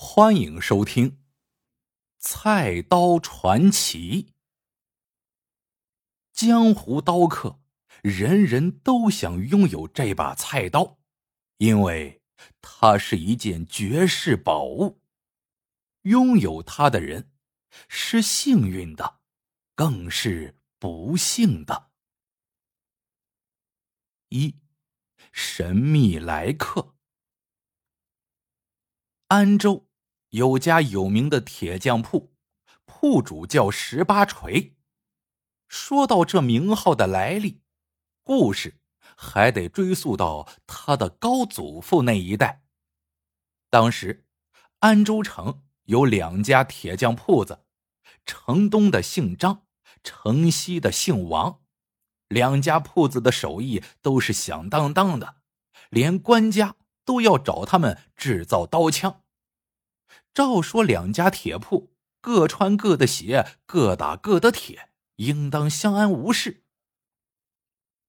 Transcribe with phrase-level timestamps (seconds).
[0.00, 1.10] 欢迎收听
[2.18, 4.22] 《菜刀传奇》。
[6.32, 7.60] 江湖刀客，
[8.04, 11.00] 人人都想拥有这把菜刀，
[11.56, 12.22] 因为
[12.60, 15.00] 它是一件绝世宝物。
[16.02, 17.32] 拥有它的人
[17.88, 19.18] 是幸运的，
[19.74, 21.90] 更是不幸的。
[24.28, 24.54] 一，
[25.32, 26.94] 神秘来客，
[29.26, 29.87] 安州。
[30.30, 32.34] 有家有名的铁匠铺，
[32.84, 34.76] 铺主叫十八锤。
[35.68, 37.62] 说到这名号的来历，
[38.22, 38.78] 故事
[39.16, 42.62] 还得追溯到他的高祖父那一代。
[43.70, 44.26] 当时，
[44.80, 47.64] 安州城有两家铁匠铺子，
[48.26, 49.66] 城东的姓张，
[50.02, 51.62] 城西的姓王。
[52.28, 55.36] 两家铺子的手艺都是响当当的，
[55.88, 56.76] 连官家
[57.06, 59.22] 都要找他们制造刀枪。
[60.38, 61.90] 照说两家铁铺
[62.20, 66.62] 各穿各的鞋，各打各的铁，应当相安无事。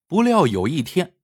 [0.06, 1.16] 不料有一天，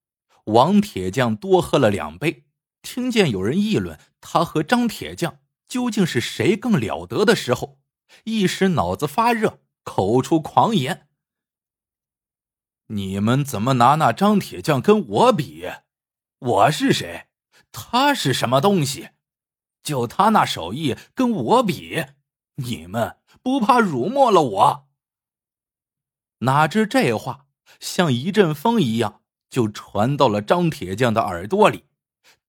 [0.46, 2.48] 王铁匠多喝了两杯，
[2.82, 7.78] 听见有人议论他和张铁匠究竟是谁更了得的时候，
[8.24, 11.08] 一时脑子发热，口出狂言
[12.90, 15.70] ：“你们怎么拿那张铁匠跟我比？
[16.40, 17.28] 我是谁？
[17.72, 19.10] 他是什么东西？”
[19.86, 22.04] 就他那手艺跟我比，
[22.56, 24.88] 你们不怕辱没了我？
[26.40, 27.46] 哪知这话
[27.80, 31.86] 像一阵风一样，就传到了张铁匠的耳朵里。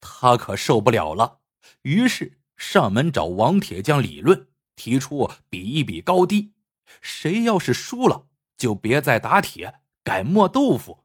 [0.01, 1.41] 他可受不了了，
[1.83, 6.55] 于是上门找王铁匠理论，提出比一比高低，
[7.03, 11.05] 谁要是输了，就别再打铁，改磨豆腐。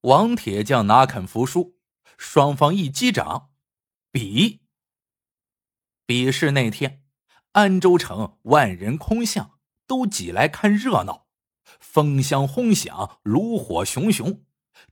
[0.00, 1.76] 王铁匠哪肯服输？
[2.16, 3.50] 双方一击掌，
[4.10, 4.61] 比。
[6.12, 7.02] 比试那天，
[7.52, 11.26] 安州城万人空巷，都挤来看热闹。
[11.80, 14.44] 风箱轰响，炉火熊熊。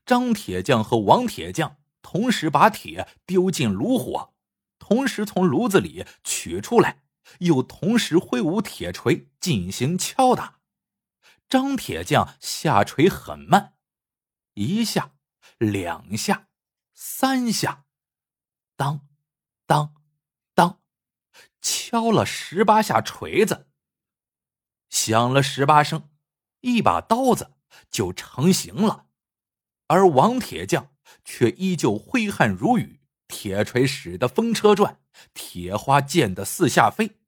[0.07, 4.33] 张铁匠和王铁匠同时把铁丢进炉火，
[4.79, 7.03] 同时从炉子里取出来，
[7.41, 10.61] 又同时挥舞铁锤进行敲打。
[11.51, 13.75] 张铁匠下锤很慢，
[14.55, 15.13] 一下，
[15.59, 16.49] 两下，
[16.95, 17.85] 三下，
[18.75, 19.07] 当，
[19.67, 20.00] 当。
[21.61, 23.67] 敲了十八下锤子，
[24.89, 26.09] 响了十八声，
[26.61, 27.53] 一把刀子
[27.91, 29.07] 就成型了。
[29.89, 30.93] 而王铁匠
[31.25, 35.01] 却依旧挥汗如雨，铁锤使得风车转，
[35.35, 37.19] 铁花溅得四下飞。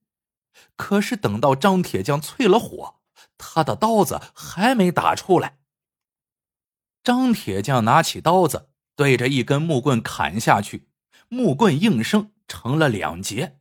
[0.77, 3.01] 可是等到张铁匠淬了火，
[3.37, 5.59] 他的刀子还没打出来。
[7.03, 10.89] 张铁匠拿起刀子，对着一根木棍砍下去，
[11.29, 13.61] 木棍应声成了两截。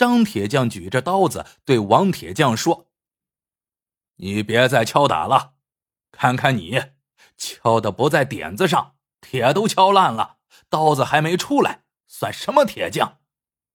[0.00, 2.90] 张铁匠举着刀子对王铁匠说
[4.16, 5.56] ：“你别再敲打了，
[6.10, 6.92] 看看你
[7.36, 10.38] 敲的不在点子上，铁都敲烂了，
[10.70, 13.18] 刀子还没出来，算什么铁匠？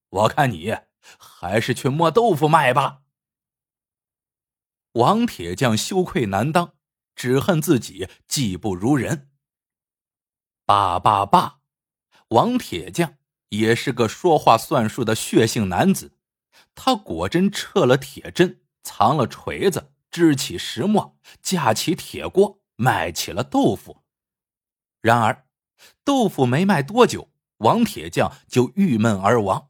[0.09, 0.75] 我看你
[1.19, 3.03] 还是去磨豆腐卖吧。”
[4.93, 6.73] 王铁匠羞愧难当，
[7.15, 9.29] 只恨自己技不如人。
[10.65, 11.59] 罢罢罢，
[12.29, 13.19] 王铁匠
[13.49, 16.13] 也是个说话算数的血性男子。
[16.75, 24.03] 他果真撤了铁针，藏了锤子，支起石磨，架起铁锅，卖起了豆腐。
[25.01, 25.47] 然而，
[26.03, 29.69] 豆腐没卖多久，王铁匠就郁闷而亡。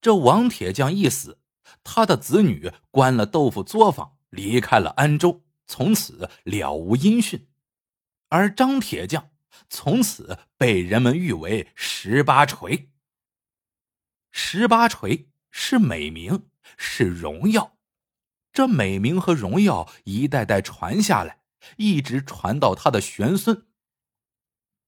[0.00, 1.40] 这王铁匠一死，
[1.84, 7.48] 他的子女关了豆腐作坊，离开了安州，从此了无音讯。
[8.28, 9.30] 而张铁匠
[9.68, 12.90] 从此被人们誉为十八锤。
[14.30, 15.30] 十八锤。
[15.50, 17.76] 是美名，是荣耀。
[18.52, 21.42] 这美名和荣耀一代代传下来，
[21.76, 23.66] 一直传到他的玄孙。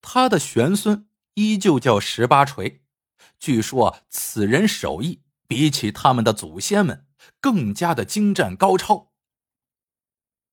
[0.01, 2.83] 他的玄孙依旧叫十八锤。
[3.37, 7.05] 据说此人手艺比起他们的祖先们
[7.39, 9.11] 更加的精湛高超。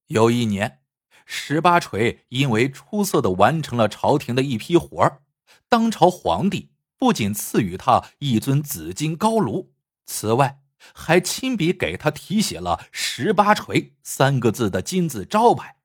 [0.06, 0.82] 有一年，
[1.24, 5.22] 十八锤因为出色的完成了朝廷的一批活儿，
[5.68, 9.74] 当朝皇帝不仅赐予他一尊紫金高炉。
[10.06, 10.62] 此外，
[10.94, 15.76] 还亲笔给他题写了“十八锤”三个字的金字招牌。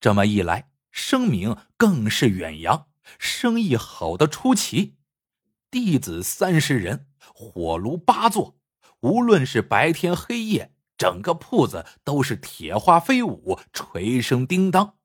[0.00, 2.86] 这么一来，声名更是远扬，
[3.18, 4.96] 生意好的出奇。
[5.70, 8.58] 弟子三十人，火炉八座，
[9.00, 14.96] 无论是白天黑夜，整个铺子都是铁花飞舞，锤声叮当。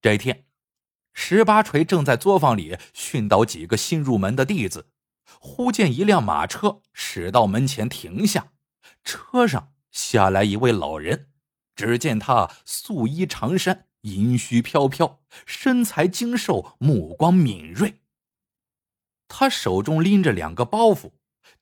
[0.00, 0.46] 这一天，
[1.12, 4.91] 十八锤正在作坊里训导几个新入门的弟子。
[5.40, 8.52] 忽见一辆马车驶到门前停下，
[9.04, 11.30] 车上下来一位老人。
[11.74, 18.02] 只见他素衣长衫，银须飘飘，身材精瘦，目光敏锐。
[19.26, 21.12] 他手中拎着两个包袱，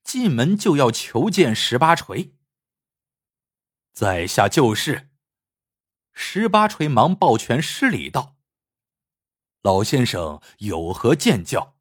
[0.03, 2.35] 进门就要求见十八锤。
[3.93, 5.11] 在下就是。
[6.13, 8.37] 十八锤忙抱拳施礼道
[9.63, 11.77] ：“老先生有何见教？”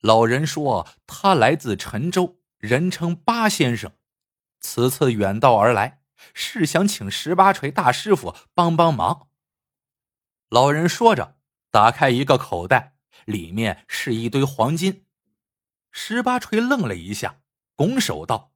[0.00, 3.92] 老人说：“他来自陈州，人称八先生，
[4.58, 6.00] 此次远道而来，
[6.32, 9.28] 是想请十八锤大师傅帮帮忙。”
[10.48, 11.36] 老人说着，
[11.70, 15.04] 打开一个口袋，里面是一堆黄金。
[15.92, 17.40] 十八锤愣了一下，
[17.76, 18.54] 拱手道：“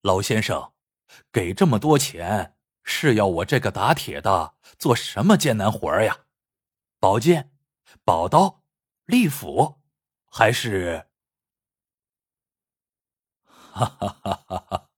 [0.00, 0.72] 老先生，
[1.30, 6.20] 给这么多钱，是要我这个打铁的做什么艰难活呀？
[6.98, 7.52] 宝剑、
[8.02, 8.62] 宝刀、
[9.04, 9.80] 利斧？”
[10.34, 11.08] 还是，
[13.44, 14.90] 哈哈哈哈哈！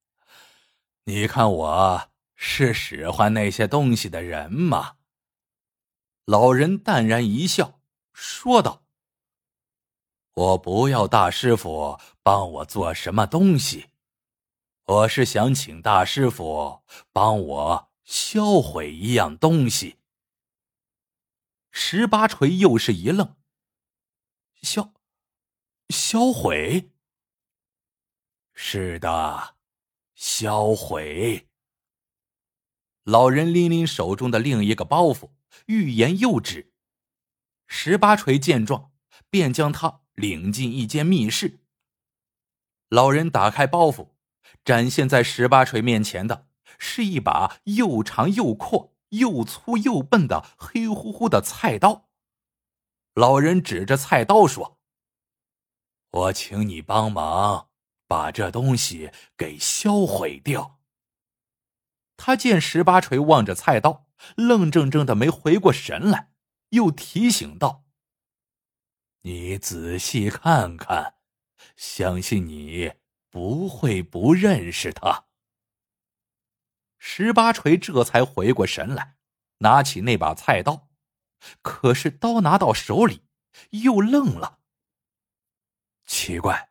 [1.06, 4.96] 你看我是使唤那些东西的人吗？
[6.24, 7.80] 老人淡然一笑，
[8.12, 8.84] 说道
[10.34, 13.90] ：“我不要大师傅帮我做什么东西，
[14.84, 19.98] 我是想请大师傅帮我销毁一样东西。”
[21.72, 23.34] 十八锤又是一愣，
[24.62, 24.92] 销。
[25.94, 26.90] 销毁。
[28.52, 29.54] 是的，
[30.16, 31.48] 销毁。
[33.04, 35.30] 老人拎拎手中的另一个包袱，
[35.66, 36.72] 欲言又止。
[37.68, 38.90] 十八锤见状，
[39.30, 41.60] 便将他领进一间密室。
[42.88, 44.14] 老人打开包袱，
[44.64, 52.08] 展现在十八锤面前的是一把又长又阔、又粗又笨的黑乎乎的菜刀。
[53.14, 54.73] 老人指着菜刀说。
[56.14, 57.70] 我请你帮忙
[58.06, 60.78] 把这东西给销毁掉。
[62.16, 64.06] 他见十八锤望着菜刀，
[64.36, 66.30] 愣怔怔的没回过神来，
[66.68, 67.84] 又提醒道
[69.22, 71.16] ：“你仔细看看，
[71.76, 72.92] 相信你
[73.28, 75.24] 不会不认识他。”
[76.96, 79.16] 十八锤这才回过神来，
[79.58, 80.90] 拿起那把菜刀，
[81.60, 83.24] 可是刀拿到手里，
[83.70, 84.60] 又愣了。
[86.06, 86.70] 奇怪，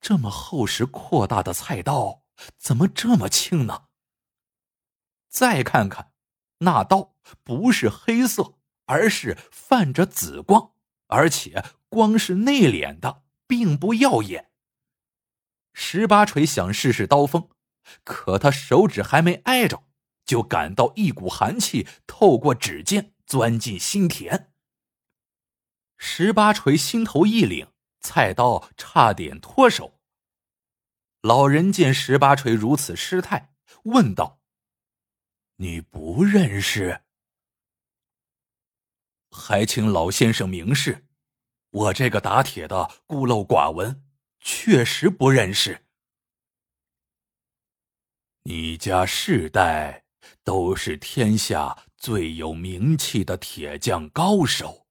[0.00, 2.24] 这么厚实阔大的菜刀
[2.56, 3.88] 怎么这么轻呢？
[5.28, 6.12] 再看看，
[6.58, 10.72] 那刀不是黑色，而是泛着紫光，
[11.06, 14.50] 而且光是内敛的，并不耀眼。
[15.72, 17.50] 十八锤想试试刀锋，
[18.04, 19.84] 可他手指还没挨着，
[20.24, 24.52] 就感到一股寒气透过指尖钻进心田。
[25.96, 27.68] 十八锤心头一凛。
[28.00, 30.00] 菜刀差点脱手。
[31.22, 33.52] 老人见十八锤如此失态，
[33.84, 34.40] 问道
[35.56, 37.02] ：“你不认识？
[39.30, 41.06] 还请老先生明示。
[41.70, 44.06] 我这个打铁的孤陋寡闻，
[44.40, 45.84] 确实不认识。
[48.44, 50.04] 你家世代
[50.42, 54.86] 都是天下最有名气的铁匠高手。”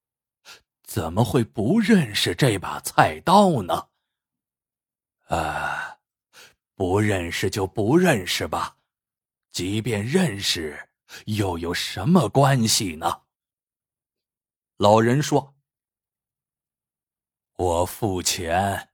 [0.88, 3.90] 怎么会不认识这把菜刀呢？
[5.26, 6.00] 啊，
[6.74, 8.78] 不认识就不认识吧，
[9.52, 10.88] 即便认识，
[11.26, 13.24] 又有什么关系呢？
[14.78, 15.54] 老人说
[17.56, 18.88] ：“我付钱，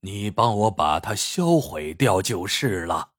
[0.00, 3.14] 你帮我把它销毁掉就是了。”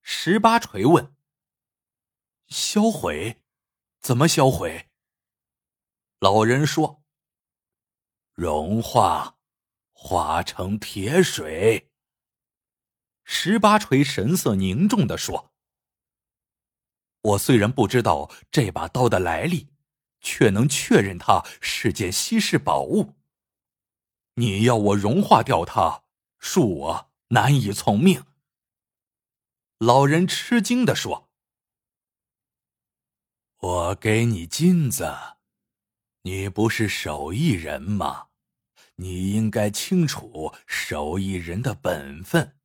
[0.00, 1.14] 十八锤问
[2.48, 3.42] ：“销毁？
[4.00, 4.88] 怎么销毁？”
[6.24, 7.02] 老人说
[8.32, 9.36] ：“融化，
[9.92, 11.90] 化成铁水。”
[13.24, 15.52] 十八锤神色凝重的说
[17.20, 19.68] ：“我虽然不知道这把刀的来历，
[20.22, 23.16] 却能确认它是件稀世宝物。
[24.36, 26.04] 你要我融化掉它，
[26.40, 28.24] 恕我难以从命。”
[29.76, 31.28] 老人吃惊的说
[33.60, 35.14] ：“我给你金子。”
[36.26, 38.28] 你不是手艺人吗？
[38.94, 42.56] 你应该清楚手艺人的本分，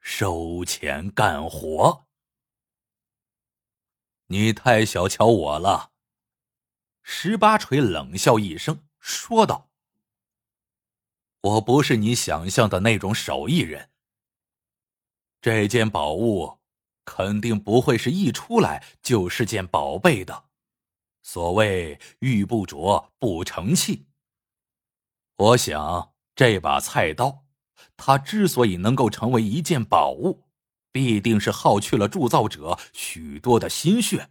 [0.00, 2.06] 收钱干活。
[4.26, 5.92] 你太小瞧我了。
[7.02, 9.70] 十八锤冷笑一声，说道
[11.40, 13.88] ：“我不是你想象的那种手艺人。
[15.40, 16.58] 这件宝物
[17.06, 20.44] 肯定不会是一出来就是件宝贝的。”
[21.26, 24.06] 所谓玉不琢不成器。
[25.36, 27.44] 我想这把菜刀，
[27.96, 30.44] 它之所以能够成为一件宝物，
[30.92, 34.30] 必定是耗去了铸造者许多的心血。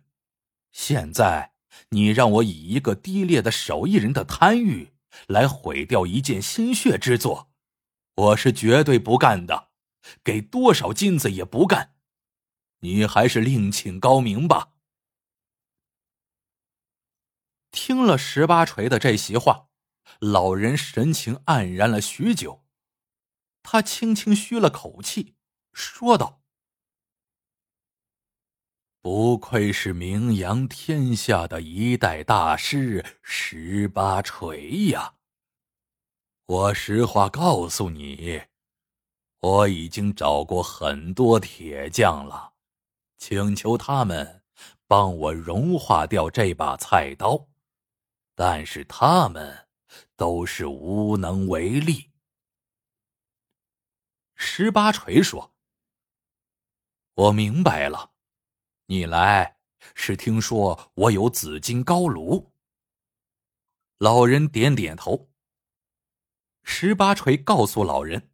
[0.72, 1.52] 现在
[1.90, 4.94] 你让我以一个低劣的手艺人的贪欲
[5.28, 7.52] 来毁掉一件心血之作，
[8.16, 9.68] 我是绝对不干的，
[10.24, 11.94] 给多少金子也不干。
[12.80, 14.70] 你还是另请高明吧。
[17.76, 19.68] 听了十八锤的这席话，
[20.20, 22.64] 老人神情黯然了许久。
[23.62, 25.36] 他轻轻吁了口气，
[25.74, 26.42] 说道
[29.02, 35.16] ：“不愧是名扬天下的一代大师十八锤呀！
[36.46, 38.44] 我实话告诉你，
[39.42, 42.54] 我已经找过很多铁匠了，
[43.18, 44.44] 请求他们
[44.88, 47.50] 帮我融化掉这把菜刀。”
[48.36, 49.68] 但是他们
[50.16, 52.12] 都是无能为力。
[54.36, 55.56] 十八锤说
[57.16, 58.12] ：“我明白了，
[58.88, 59.58] 你来
[59.94, 62.52] 是听说我有紫金高炉。”
[63.98, 65.30] 老人点点头。
[66.64, 68.32] 十八锤告诉老人，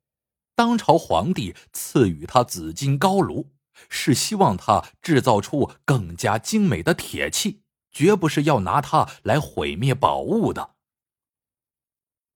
[0.55, 3.53] 当朝皇帝赐予他紫金高炉，
[3.89, 7.60] 是希望他制造出更加精美的铁器。
[7.91, 10.75] 绝不是要拿它来毁灭宝物的。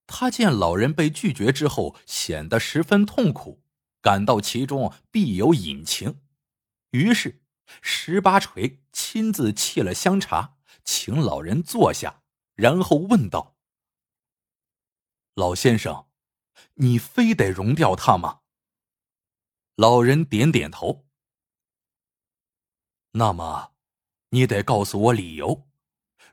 [0.07, 3.63] 他见老人被拒绝之后，显得十分痛苦，
[4.01, 6.21] 感到其中必有隐情，
[6.91, 7.41] 于是
[7.81, 12.21] 十八锤亲自沏了香茶，请老人坐下，
[12.53, 13.57] 然后问道
[15.33, 16.07] ：“老先生，
[16.75, 18.41] 你非得融掉它吗？”
[19.75, 21.07] 老人点点头。
[23.13, 23.75] 那么。
[24.36, 25.65] 你得告诉我理由，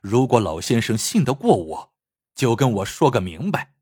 [0.01, 1.93] 如果老先生信得过我，
[2.35, 3.75] 就跟我说个明白。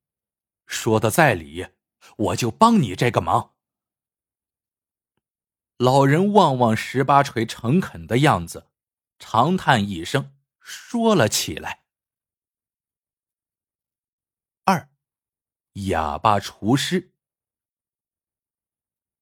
[0.67, 1.69] 说的在理，
[2.17, 3.55] 我就帮你这个忙。
[5.77, 8.67] 老人望望十八锤诚恳的样子，
[9.17, 11.81] 长叹一声，说了起来
[14.65, 14.91] ：“二，
[15.87, 17.15] 哑巴厨师。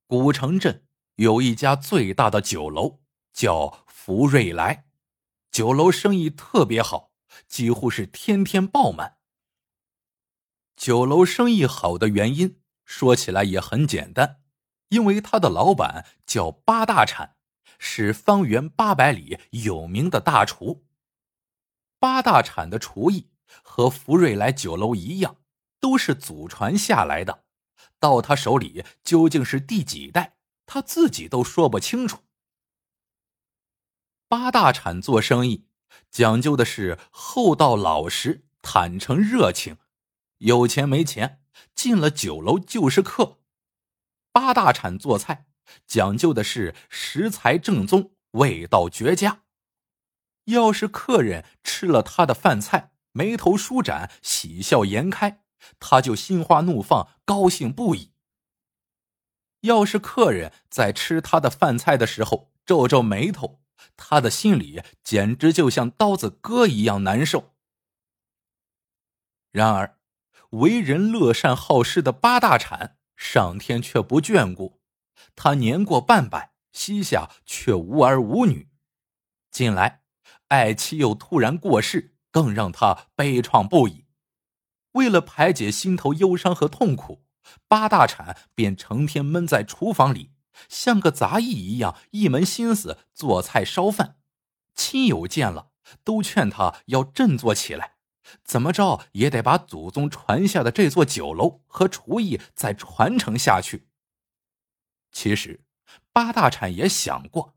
[0.07, 2.99] 古城镇有一家最大的酒楼，
[3.31, 4.87] 叫福瑞来。”
[5.51, 7.11] 酒楼生意特别好，
[7.47, 9.17] 几乎是天天爆满。
[10.75, 14.41] 酒楼生意好的原因说起来也很简单，
[14.89, 17.35] 因为他的老板叫八大铲，
[17.77, 20.85] 是方圆八百里有名的大厨。
[21.99, 25.37] 八大铲的厨艺和福瑞来酒楼一样，
[25.79, 27.43] 都是祖传下来的，
[27.99, 32.19] 到他手里究竟是第几代，他自己都说不清楚。
[34.29, 35.65] 八大铲做生意
[36.11, 39.77] 讲究的是厚道老实、坦诚热情，
[40.37, 41.41] 有钱没钱
[41.73, 43.39] 进了酒楼就是客。
[44.31, 45.47] 八大铲做菜
[45.87, 49.41] 讲究的是食材正宗、味道绝佳。
[50.45, 55.41] 要是客人吃了他的饭菜，眉头舒展、喜笑颜开，
[55.79, 58.11] 他就心花怒放、高兴不已。
[59.61, 63.59] 要是客人在吃他的饭菜的时候皱皱眉头，
[63.97, 67.55] 他的心里简直就像刀子割一样难受。
[69.51, 69.97] 然而，
[70.51, 74.79] 为人乐善好施的八大铲，上天却不眷顾。
[75.35, 78.69] 他年过半百，膝下却无儿无女。
[79.51, 80.03] 近来，
[80.49, 84.05] 爱妻又突然过世，更让他悲怆不已。
[84.93, 87.25] 为了排解心头忧伤和痛苦，
[87.67, 90.31] 八大铲便成天闷在厨房里。
[90.67, 94.17] 像个杂役一样，一门心思做菜烧饭。
[94.75, 95.71] 亲友见了，
[96.03, 97.95] 都劝他要振作起来，
[98.43, 103.89] 怎么着也得把祖宗传下的这座酒楼和厨艺再传承下去。
[105.11, 105.65] 其实，
[106.13, 107.55] 八大铲也想过，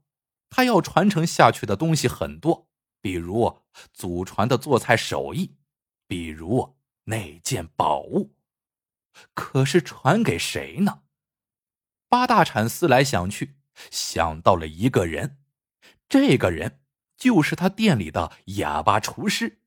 [0.51, 2.69] 他要传承下去的东西很多，
[3.01, 3.61] 比如
[3.93, 5.55] 祖传的做菜手艺，
[6.07, 8.35] 比如那件宝物。
[9.35, 11.02] 可是传给谁呢？
[12.13, 13.57] 八大铲思来想去，
[13.91, 15.39] 想到了一个人，
[16.11, 16.81] 这个人
[17.17, 19.63] 就是他店里的哑巴厨师。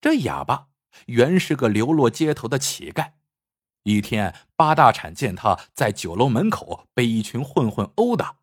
[0.00, 0.70] 这哑巴
[1.06, 3.12] 原是个流落街头的乞丐。
[3.84, 8.38] 一天，八大铲见他在酒楼门口被一群混混殴打，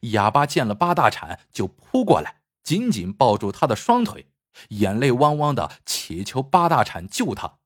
[0.00, 4.26] 哑巴见了八大铲就扑过来，紧紧抱住他的双腿，
[4.70, 7.60] 眼泪汪汪的祈求八大铲救他。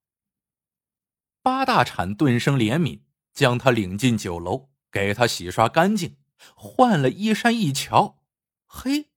[1.42, 3.05] 八大铲顿生怜悯。
[3.36, 6.16] 将他领进酒楼，给他洗刷干净，
[6.56, 8.18] 换了衣衫一瞧，
[8.66, 9.10] 嘿，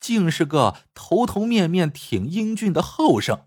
[0.00, 3.46] 竟是个头头面面挺英俊的后生。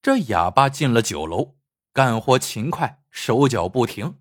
[0.00, 1.58] 这哑巴进了酒楼，
[1.92, 4.18] 干活勤快，手脚不停，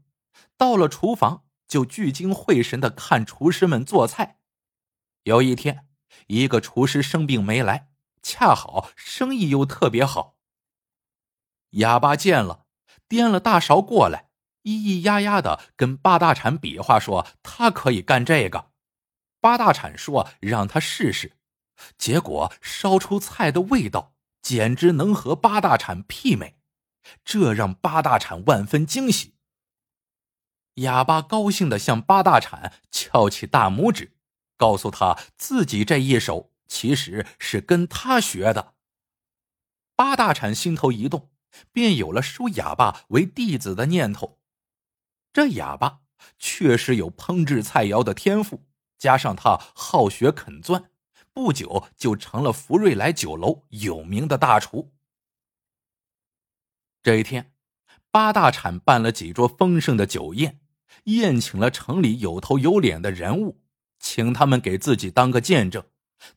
[0.57, 4.39] 到了厨房就聚精会神的看厨师们做菜。
[5.23, 5.87] 有一天，
[6.27, 7.89] 一个厨师生病没来，
[8.21, 10.37] 恰好生意又特别好。
[11.71, 12.65] 哑巴见了，
[13.11, 14.29] 掂了大勺过来，
[14.63, 18.71] 咿咿呀呀的跟八大铲比划说他可以干这个。
[19.41, 21.33] 八大铲说让他试试，
[21.97, 26.55] 结果烧出菜的味道简直能和八大铲媲美，
[27.25, 29.33] 这让八大铲万分惊喜。
[30.75, 34.15] 哑巴高兴的向八大铲翘起大拇指。
[34.55, 38.75] 告诉他自己这一手其实是跟他学的。
[39.95, 41.31] 八大铲心头一动，
[41.71, 44.39] 便有了收哑巴为弟子的念头。
[45.33, 46.01] 这哑巴
[46.37, 48.65] 确实有烹制菜肴的天赋，
[48.97, 50.91] 加上他好学肯钻，
[51.33, 54.91] 不久就成了福瑞来酒楼有名的大厨。
[57.01, 57.53] 这一天，
[58.11, 60.59] 八大铲办了几桌丰盛的酒宴，
[61.05, 63.61] 宴请了城里有头有脸的人物。
[63.97, 65.85] 请他们给自己当个见证，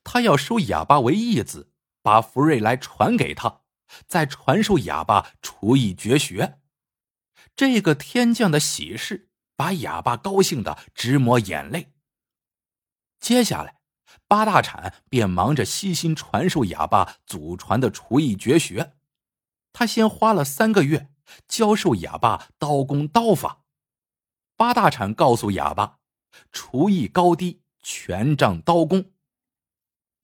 [0.04, 3.62] 他要收哑巴为义子，把福瑞来传给他，
[4.07, 6.61] 在传授哑巴厨艺绝学。
[7.57, 11.93] 这个天降的喜事，把哑巴高兴的直抹眼泪。
[13.21, 13.81] 接下来，
[14.27, 18.95] 八大铲便忙着悉心传授哑巴祖传的厨艺绝学。
[19.73, 21.11] 他先花了三个月
[21.49, 23.65] 教授哑巴刀工刀法。
[24.57, 25.99] 八大铲告诉哑巴。
[26.51, 29.13] 厨艺高低，权杖刀工。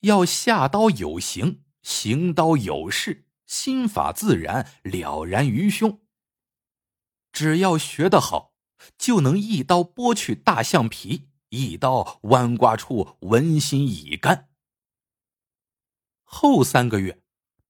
[0.00, 6.00] 要下刀有形，行刀有势，心法自然，了然于胸。
[7.32, 8.54] 只要学得好，
[8.96, 14.50] 就能一刀剥去大象皮，一刀剜刮出文心乙肝。
[16.22, 17.24] 后三个月，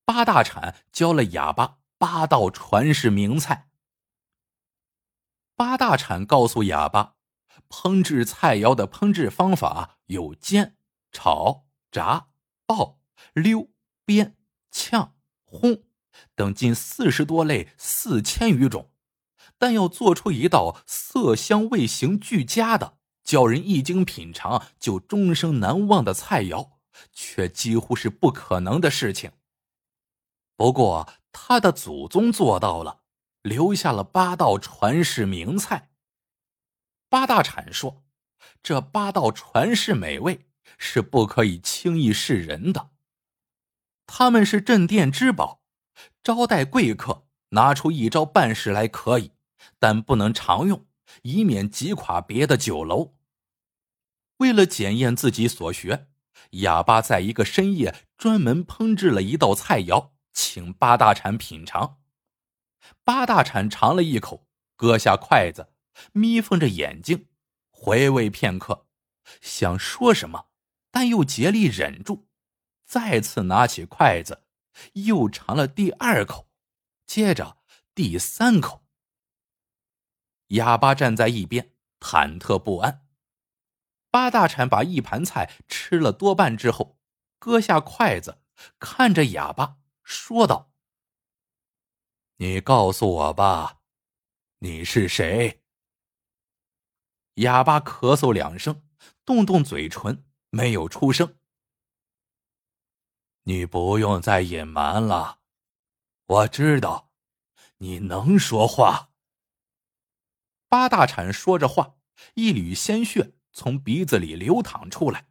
[0.04, 3.70] 八大铲教了哑巴八道传世名菜。
[5.56, 7.16] 八大铲告诉哑巴。
[7.68, 10.76] 烹制菜肴的烹制方法有煎、
[11.12, 12.28] 炒、炸、
[12.66, 13.00] 爆、
[13.32, 13.70] 溜、
[14.06, 14.34] 煸、
[14.70, 15.14] 炝、
[15.50, 15.82] 烘
[16.34, 18.90] 等近四十多类，四千余种。
[19.58, 26.70] 但要做出一道色香味形俱佳的、叫人一经品尝就终生难忘的菜肴，
[27.12, 29.32] 却几乎是不可能的事情。
[30.56, 33.02] 不过，他的祖宗做到了，
[33.42, 35.90] 留下了八道传世名菜。
[37.08, 38.02] 八大铲说
[38.62, 40.46] ：“这八道传世美味
[40.78, 42.90] 是不可以轻易示人的，
[44.12, 45.62] 他们是镇店之宝，
[46.24, 49.30] 招待贵客拿出一招半式来可以，
[49.78, 50.84] 但不能常用，
[51.22, 53.14] 以免击垮别的酒楼。”
[54.38, 56.08] 为了检验自己所学，
[56.50, 62.00] 哑巴在一个深夜专门烹制了一道菜肴，请八大铲品尝。
[63.04, 65.68] 八大铲尝了一口，搁下筷子。
[66.12, 67.28] 眯缝着眼睛，
[67.70, 68.88] 回味片刻，
[69.40, 70.46] 想说什么，
[70.90, 72.26] 但又竭力忍住。
[72.90, 74.42] 再次拿起筷子，
[74.94, 76.48] 又尝了第二口，
[77.06, 77.58] 接着
[77.94, 78.84] 第三口。
[80.48, 83.06] 哑巴站在一边，忐忑不安。
[84.10, 86.98] 八大铲把一盘菜吃了多半之后，
[87.38, 88.42] 搁下筷子，
[88.80, 90.72] 看着哑巴说道
[92.38, 93.82] ：“你告诉我吧，
[94.58, 95.62] 你是谁？”
[97.38, 98.82] 哑巴咳嗽两声，
[99.24, 101.36] 动动嘴唇，没有出声。
[103.44, 105.40] 你不用再隐瞒了，
[106.26, 107.10] 我知道，
[107.78, 109.10] 你能说话。
[110.68, 111.96] 八大铲说着话，
[112.34, 115.28] 一缕鲜血从鼻子里流淌出来。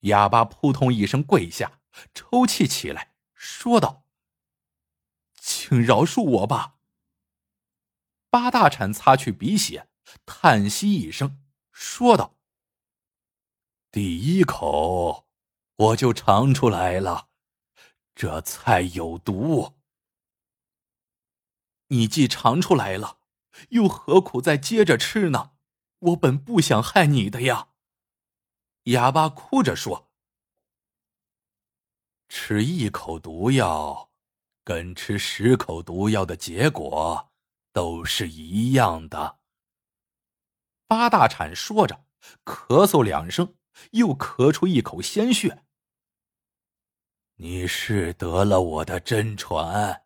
[0.00, 1.80] 哑巴扑通一声跪下，
[2.14, 4.04] 抽泣起来，说道
[5.38, 6.78] ：“请饶恕我吧。”
[8.30, 9.88] 八大铲擦去鼻血。
[10.26, 12.36] 叹息一声，说道
[13.90, 15.28] ：“第一口
[15.76, 17.28] 我就尝出来了，
[18.14, 19.78] 这菜有毒。
[21.88, 23.18] 你既尝出来了，
[23.70, 25.52] 又何苦再接着吃呢？
[25.98, 27.68] 我本不想害你的呀。”
[28.84, 30.10] 哑巴哭着说
[32.28, 34.10] ：“吃一口毒药，
[34.64, 37.32] 跟吃十口毒药的结果
[37.72, 39.40] 都是一样的。”
[40.88, 42.04] 八大铲说着，
[42.44, 43.54] 咳嗽两声，
[43.92, 45.64] 又咳出一口鲜血。
[47.36, 50.04] 你是得了我的真传，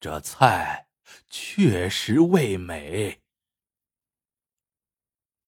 [0.00, 0.88] 这菜
[1.28, 3.22] 确实味美。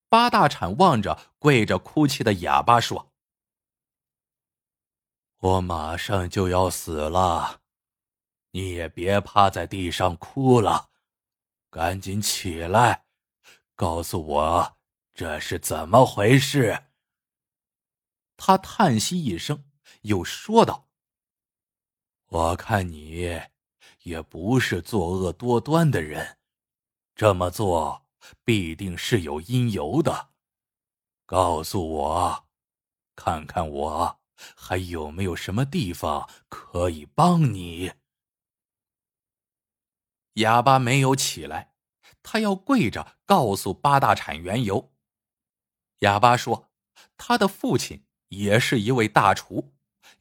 [0.09, 3.12] 八大铲望着跪着哭泣的哑巴说
[5.40, 7.62] ：“我马上就要死了，
[8.51, 10.90] 你也别趴在地上哭了，
[11.71, 13.07] 赶紧起来，
[13.75, 14.79] 告诉我
[15.14, 16.91] 这是怎么回事。
[18.44, 20.88] 他叹息一声，又说道
[22.26, 23.40] ：“我看你
[24.02, 26.38] 也不是作恶多端的人，
[27.14, 28.05] 这么做
[28.42, 30.31] 必定是有因由的。
[31.24, 32.48] 告诉我，
[33.14, 34.20] 看看我
[34.57, 37.92] 还有没有什么地方可以帮你。”
[40.42, 41.76] 哑巴没有起来，
[42.24, 44.92] 他要跪着告诉八大铲缘由。
[46.00, 46.72] 哑巴说
[47.16, 49.73] ：“他的父亲也是一位大厨，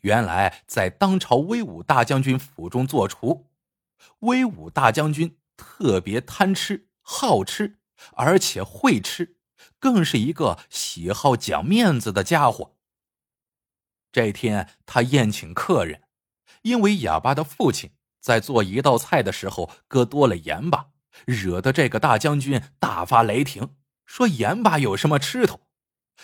[0.02, 3.48] 原来在当朝威武大将军府中做厨。
[4.20, 7.80] 威武大将军特别贪吃、好吃，
[8.14, 9.38] 而且会吃，
[9.80, 12.76] 更是一个喜好讲面子的家伙。
[14.12, 16.02] 这天他宴请客人，
[16.64, 20.92] 因为哑巴的父亲。”在做一道菜的时候，搁多了盐巴，
[21.26, 25.60] 惹得这个大将军大发雷霆，说盐巴有什么吃头？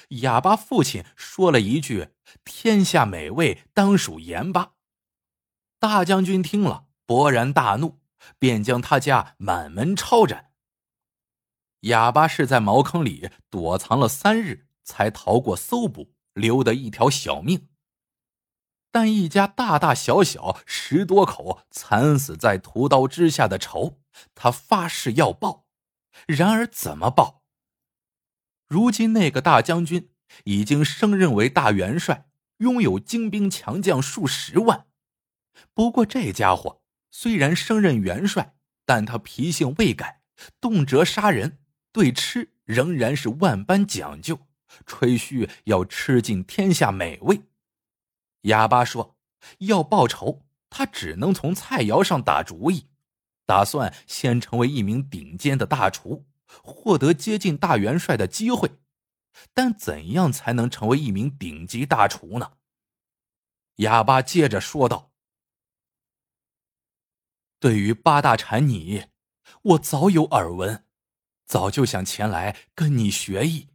[0.10, 2.10] 哑巴父亲说了一句
[2.46, 4.74] ：“天下美味当属盐巴。”
[5.80, 8.00] 大将军听了，勃然大怒，
[8.40, 10.52] 便将他家满门抄斩。
[11.82, 17.70] 哑巴是在茅坑里躲藏了三日，才逃过搜捕，留得一条小命。
[18.92, 24.00] 但一家大大小小十多口惨死在屠刀之下的仇，
[24.34, 25.66] 他发誓要报。
[26.26, 27.44] 然而怎么报？
[28.68, 30.10] 如今那个大将军
[30.44, 32.28] 已经升任为大元帅，
[32.58, 34.86] 拥有精兵强将数十万。
[35.74, 40.22] 不过这家伙虽然升任元帅，但他脾性未改，
[40.60, 41.60] 动辄杀人，
[41.92, 44.40] 对吃仍然是万般讲究，
[44.86, 47.42] 吹嘘要吃尽天下美味。
[48.42, 49.18] 哑巴说
[49.60, 52.88] ：“要报仇，他只能从菜肴上打主意，
[53.46, 56.26] 打算先成为一名顶尖的大厨，
[56.64, 58.80] 获得接近大元帅的机会。
[59.54, 62.54] 但怎样才能成为一名顶级大厨呢？”
[63.78, 65.12] 哑巴接着说道
[67.60, 69.06] ：“对于八大禅你，
[69.62, 70.86] 我早有耳闻，
[71.46, 73.68] 早就想前来跟你学艺，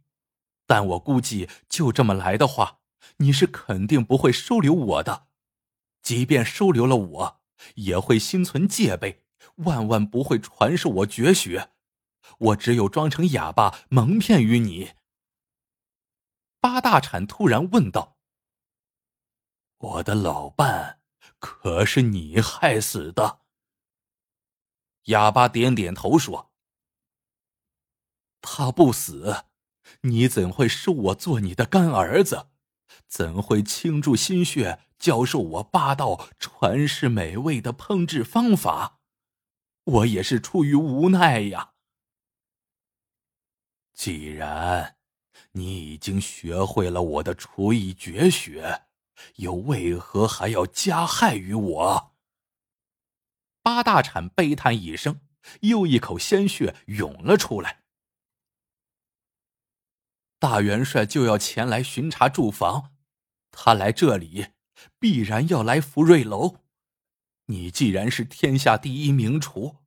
[0.65, 2.79] 但我估计就这么来的话。”
[3.17, 5.27] 你是肯定不会收留我的，
[6.01, 7.41] 即便收留了我，
[7.75, 9.25] 也会心存戒备，
[9.57, 11.72] 万万不会传授我绝学。
[12.39, 14.93] 我只有装成哑巴，蒙骗于你。
[16.59, 18.17] 八大铲突然问道
[19.77, 21.01] ：“我的老伴，
[21.39, 23.41] 可是你害死的？”
[25.07, 26.51] 哑巴点点头说
[28.41, 29.45] ：“他不死，
[30.01, 32.47] 你怎会收我做你的干儿子？”
[33.07, 38.99] 怎会倾注心血教授我八道传世美味的烹制方法？
[39.83, 41.72] 我也是出于无奈呀。
[44.03, 44.97] 既然
[45.53, 48.83] 你已经学会了我的厨艺绝学，
[49.37, 52.13] 又为何还要加害于我？
[53.61, 55.21] 八大铲悲叹一声，
[55.61, 57.83] 又一口鲜血涌了出来。
[60.37, 62.91] 大元帅就要前来巡查住房。
[63.51, 64.47] 他来这里，
[64.99, 66.57] 必然要来福瑞楼。
[67.45, 69.77] 你既然是天下第一名厨，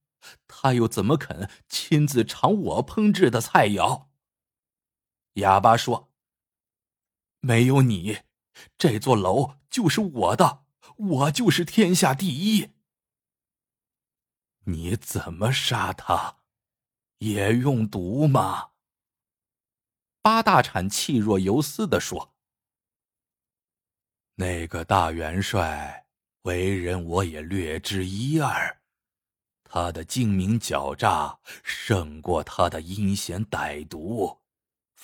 [0.49, 4.06] 他又怎么肯亲自尝我烹制的菜肴？
[5.37, 6.11] 哑巴说
[7.41, 8.19] ：“没有你，
[8.77, 10.65] 这座楼就是我的，
[10.97, 12.71] 我就是天下第一。
[14.65, 16.39] 你怎么杀他？
[17.19, 18.71] 也用毒吗？”
[20.23, 22.35] 八大铲气若游丝的说。
[24.37, 26.07] 那个大元帅
[26.43, 28.81] 为人，我也略知一二。
[29.65, 34.41] 他的精明狡诈胜过他的阴险歹毒，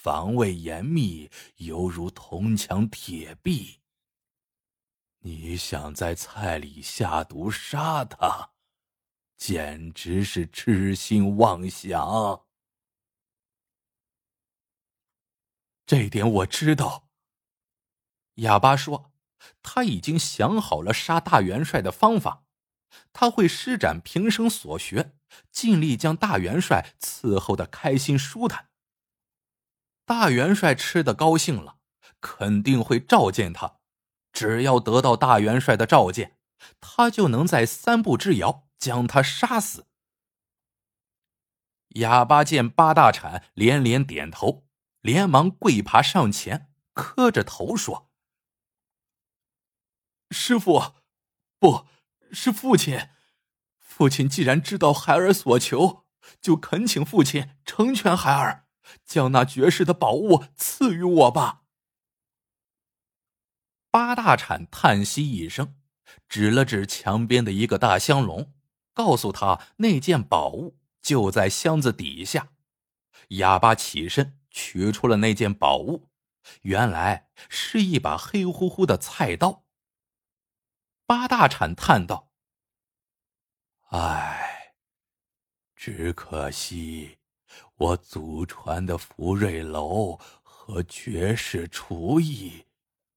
[0.03, 3.79] 防卫严密，犹如铜墙铁壁。
[5.21, 8.51] 你想在菜里下毒杀他，
[9.37, 12.47] 简直是痴心妄想。
[15.87, 17.09] 这点我知道。
[18.35, 19.13] 哑巴说。
[19.61, 22.45] 他已经想好了杀大元帅的方法，
[23.13, 25.17] 他会施展平生所学，
[25.51, 28.72] 尽力将大元帅伺候的开心舒坦。
[30.05, 31.79] 大元帅吃的高兴了，
[32.21, 33.81] 肯定会召见他。
[34.33, 36.39] 只要得到大元帅的召见，
[36.81, 39.87] 他就能在三步之遥将他杀死。
[41.97, 44.67] 哑巴见八大铲连连点头，
[45.01, 48.11] 连忙跪爬上前，磕着头说。
[50.31, 50.95] 师傅，
[51.59, 51.87] 不
[52.33, 53.11] 是父亲，
[53.79, 56.07] 父亲既然知道孩儿所求，
[56.41, 58.62] 就恳请父亲成全孩儿，
[59.05, 61.63] 将那绝世的宝物赐予我吧。
[63.91, 65.77] 八大铲叹息一声，
[66.29, 68.55] 指了指墙边的一个大香笼，
[68.95, 72.53] 告诉他那件宝物就在箱子底下。
[73.29, 76.11] 哑巴起身取出了那件宝物，
[76.63, 79.65] 原来是一把黑乎乎的菜刀。
[81.07, 82.31] 八大铲叹道。
[83.91, 84.75] 唉，
[85.77, 87.19] 只可惜
[87.83, 92.67] 我祖传的福瑞楼和绝世厨艺，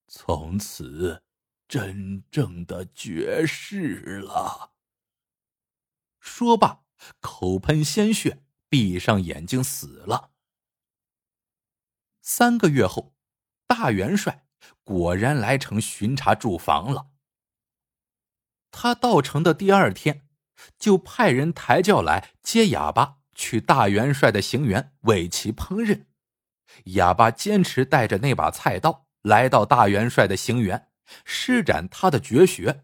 [0.08, 1.22] 从此
[1.68, 4.72] 真正的绝世了。
[6.18, 6.80] 说罢，
[7.20, 10.32] 口喷鲜血，闭上眼睛死了。
[12.20, 13.14] 三个月后，
[13.68, 14.48] 大元帅
[14.82, 17.12] 果然来城巡查驻防了。
[18.72, 20.24] 他到城的第二天。
[20.78, 26.06] 就派人抬轿来接哑巴去大元帅的行辕为其烹饪。
[26.96, 30.86] 哑巴坚持带着那把菜刀来到大元帅的行辕，
[31.24, 32.82] 施展他的绝学，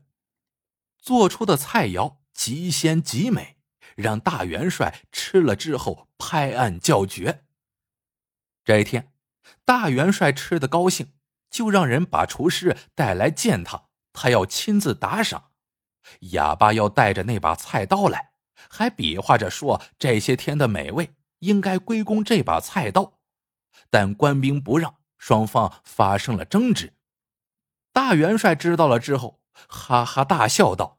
[0.99, 3.57] 做出的菜肴极鲜极美，
[3.97, 7.45] 让大元帅吃了之后拍案叫绝。
[8.65, 9.13] 这一天，
[9.65, 11.13] 大元帅吃的高兴，
[11.51, 15.51] 就让人把厨师带来见他，他要亲自打赏。
[16.33, 18.32] 哑巴要带着那把菜刀来，
[18.69, 23.19] 还比划着说这些天的美味应该归功这把菜刀，
[23.91, 26.95] 但官兵不让，双方发生了争执。
[27.93, 30.99] 大元帅知道了之后，哈哈大笑道：“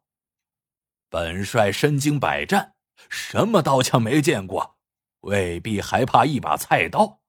[1.09, 2.75] 本帅身经百战，
[3.09, 4.77] 什么刀枪没见过，
[5.21, 7.21] 未必还怕一把菜刀。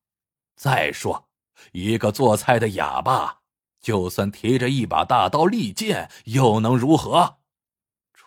[0.57, 1.29] 再说，
[1.73, 3.41] 一个做菜的哑巴，
[3.81, 7.39] 就算提着一把大刀利剑，又能如何？”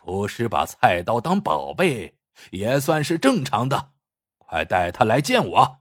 [0.08, 2.18] 厨师把菜刀当宝贝，
[2.52, 3.92] 也算是正常的。
[4.38, 5.80] 快带他来见我。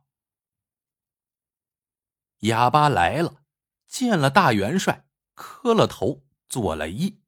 [2.41, 3.45] 哑巴来了，
[3.87, 7.21] 见了大元帅，磕了头，做了揖。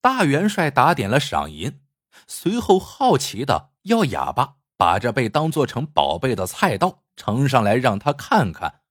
[0.00, 1.84] 大元帅打点了赏银，
[2.28, 8.82] 随后好奇的要哑巴把这被当做成宝贝的菜刀呈上来，让他看看。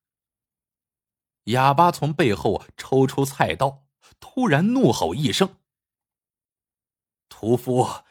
[1.46, 3.86] 哑巴从背后抽出菜刀，
[4.20, 5.56] 突然怒吼一声。
[7.38, 8.06] 屠夫，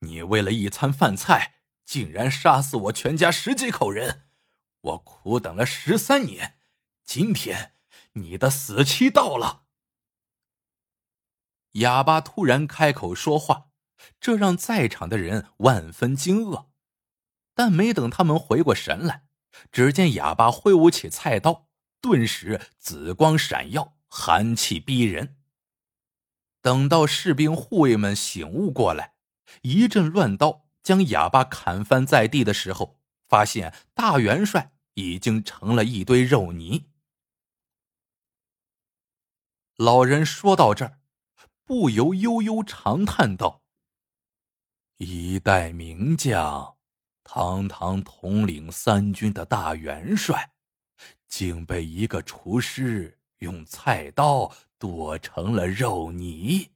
[0.00, 4.26] 你为了一餐饭菜，竟然杀死我全家十几口人，
[4.80, 6.58] 我苦等了十三年，
[7.04, 7.76] 今天
[8.14, 9.66] 你的死期到了。
[11.74, 13.68] 哑巴突然开口说话，
[14.18, 16.66] 这让在场的人万分惊愕，
[17.54, 19.28] 但没等他们回过神来，
[19.70, 21.68] 只见哑巴挥舞起菜刀，
[22.00, 25.35] 顿时紫光闪耀，寒气逼人。
[26.66, 29.14] 等到士兵护卫们醒悟过来，
[29.62, 32.98] 一阵乱刀将哑巴砍翻在地的时候，
[33.28, 36.88] 发现大元帅已经成了一堆肉泥。
[39.76, 40.98] 老人说到这儿，
[41.64, 43.62] 不由悠悠长叹道
[44.98, 46.78] ：“一代名将，
[47.22, 50.50] 堂堂统领三军的大元帅，
[51.28, 56.70] 竟被一个厨师用菜刀。”剁成了肉泥。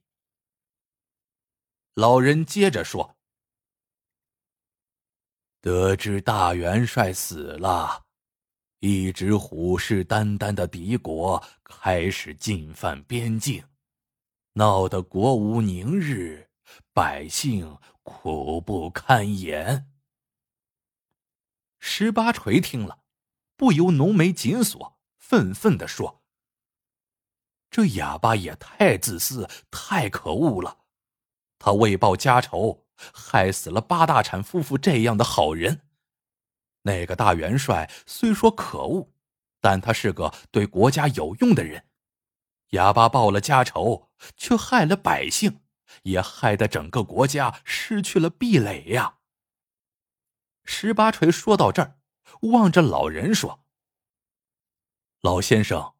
[1.93, 3.15] 老人接着说
[5.61, 8.07] ：“得知大元帅死了，
[8.79, 13.63] 一直虎视眈眈的敌国开始进犯边境，
[14.53, 16.49] 闹得国无宁日，
[16.91, 19.91] 百姓苦不堪言。”
[21.77, 23.03] 十八锤听了，
[23.55, 26.20] 不由浓眉紧锁，愤愤的说。
[27.71, 30.79] 这哑巴也太自私、太可恶了！
[31.57, 35.87] 他为报家仇，害死了八大产夫妇这样的好人。
[36.81, 39.09] 那个大元帅虽说可恶，
[39.61, 41.85] 但他是个对国家有用的人。
[42.71, 45.61] 哑巴报了家仇，却害了百姓，
[46.03, 49.19] 也害得整个国家失去了壁垒呀。
[50.65, 51.99] 十八锤说到这儿，
[52.51, 53.63] 望着老人说
[55.21, 55.93] ：“老先生。”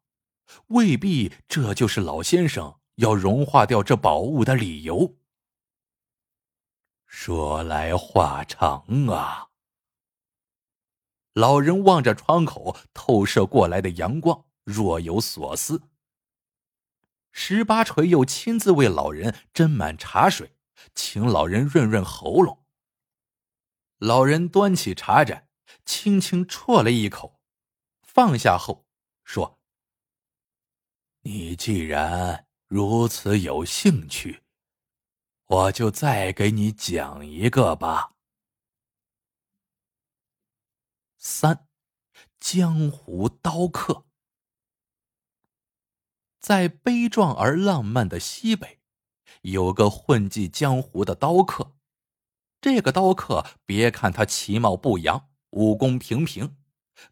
[0.68, 5.16] 未必，这就是老先生要融化掉这宝物的理由。
[7.06, 9.48] 说来话长啊。
[11.34, 15.82] 老人望着窗口透射过来的阳光，若有所思。
[17.30, 20.54] 十八锤又亲自为老人斟满茶水，
[20.94, 22.66] 请老人润润喉咙。
[23.96, 25.48] 老人端起茶盏，
[25.86, 27.40] 轻轻啜了一口，
[28.02, 28.84] 放下后
[29.24, 29.61] 说。
[31.24, 34.42] 你既然如此有兴趣，
[35.46, 38.14] 我就再给你讲一个吧。
[41.18, 41.68] 三，
[42.40, 44.06] 江湖刀客。
[46.40, 48.80] 在悲壮而浪漫的西北，
[49.42, 51.76] 有个混迹江湖的刀客。
[52.60, 56.56] 这个刀客，别看他其貌不扬，武功平平，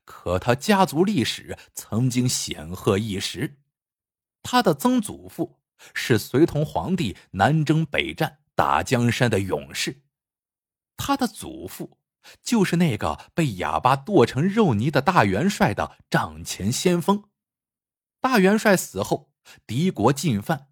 [0.05, 3.60] 可他家族历史曾经显赫一时。
[4.42, 5.61] 他的曾祖父
[5.94, 10.03] 是随同皇帝南征北战、打江山的勇士，
[10.96, 11.98] 他的祖父
[12.42, 17.24] 就是那个被哑巴剁成肉泥的大元帅的帐前先锋。
[18.20, 19.31] 大元帅死后，
[19.66, 20.68] 敌国进犯，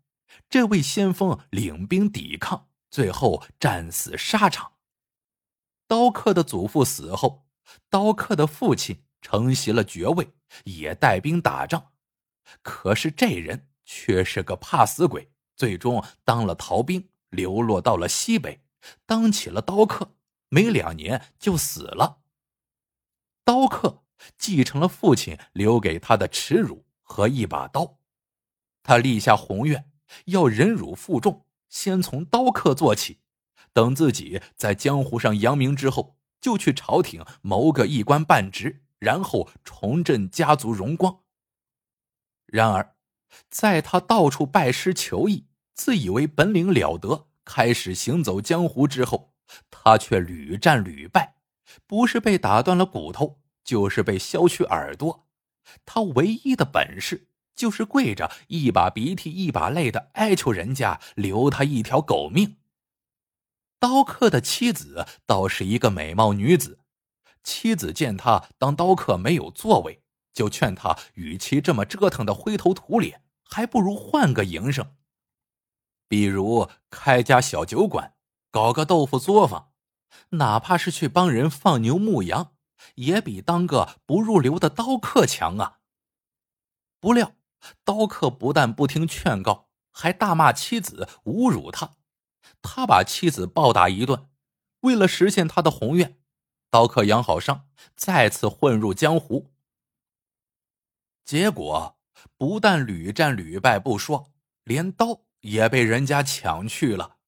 [0.50, 4.72] 这位先锋领兵抵抗，最后战死沙场。
[5.86, 7.46] 刀客的祖父死后，
[7.88, 11.92] 刀客的父亲承袭了爵位，也带兵打仗。
[12.62, 18.62] 可是这人却是个怕死鬼，最终当了逃兵，流落到了西北，
[19.06, 20.14] 当起了刀客。
[20.50, 22.20] 没两年就死了。
[23.44, 24.02] 刀客
[24.38, 27.98] 继承了父亲留给他的耻辱和一把刀，
[28.82, 29.90] 他立下宏愿，
[30.24, 33.20] 要忍辱负重，先从刀客做起。
[33.74, 41.20] 等自己在江湖上扬名之后，就去朝廷谋个一官半职，然后重振家族荣光。
[42.48, 42.96] 然而，
[43.50, 49.34] 在他到处拜师求艺，自以为本领了得，开始行走江湖之后，
[49.70, 51.34] 他却屡战屡败，
[51.86, 55.26] 不是被打断了骨头，就是被削去耳朵。
[55.84, 62.56] 他唯一的本事就是跪着，一把鼻涕一把泪的哀求人家留他一条狗命。
[63.78, 66.80] 刀客的妻子倒是一个美貌女子，
[67.44, 70.02] 妻子见他当刀客没有作为，
[70.38, 74.94] 就劝他，与其这么折腾的灰头土脸，还不如换个营生，
[76.06, 78.14] 比如开家小酒馆，
[78.52, 79.72] 搞个豆腐作坊，
[80.30, 82.52] 哪怕是去帮人放牛牧羊，
[82.94, 85.80] 也比当个不入流的刀客强啊。
[87.00, 87.32] 不料，
[87.82, 91.96] 刀客不但不听劝告，还大骂妻子，侮辱他。
[92.62, 94.28] 他把妻子暴打一顿，
[94.82, 96.20] 为了实现他的宏愿，
[96.70, 99.50] 刀客养好伤，再次混入江湖。
[101.28, 101.98] 结果
[102.38, 104.32] 不但屡战屡败不说，
[104.64, 107.18] 连刀也被人家抢去了。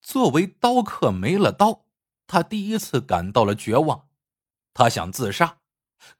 [0.00, 1.86] 作为刀客，没了刀，
[2.28, 4.08] 他第一次感到了绝望。
[4.72, 5.58] 他想自杀，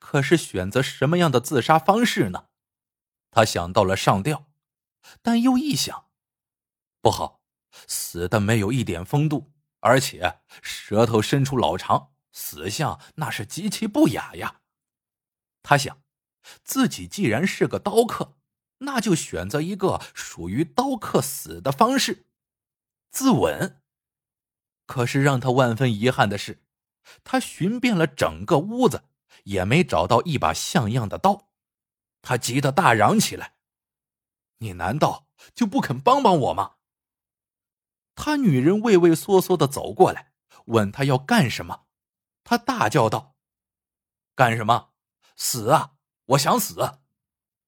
[0.00, 2.48] 可是选择什么样的自杀方式呢？
[3.30, 4.48] 他想到了上吊，
[5.22, 6.06] 但又一想，
[7.00, 7.40] 不好。
[7.86, 14.62] 死的没有一点风度，而且舌头伸出老长，死相那是极其不雅呀。
[15.62, 16.02] 他想，
[16.64, 18.36] 自己既然是个刀客，
[18.78, 22.26] 那就选择一个属于刀客死的方式，
[23.10, 23.76] 自刎。
[24.86, 26.62] 可是让他万分遗憾的是，
[27.24, 29.04] 他寻遍了整个屋子，
[29.44, 31.48] 也没找到一把像样的刀。
[32.22, 33.56] 他急得大嚷起来
[34.58, 36.76] ：“你难道就不肯帮帮我吗？”
[38.14, 40.32] 他女人畏畏缩缩的走过来，
[40.66, 41.86] 问他要干什么。
[42.44, 43.36] 他大叫道
[44.34, 44.92] ：“干什么？
[45.36, 45.95] 死啊！
[46.26, 47.00] 我想死！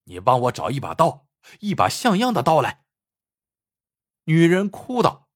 [0.05, 1.27] 你帮我找一把刀，
[1.59, 2.85] 一把像样的刀来。”
[4.25, 5.29] 女人哭道：“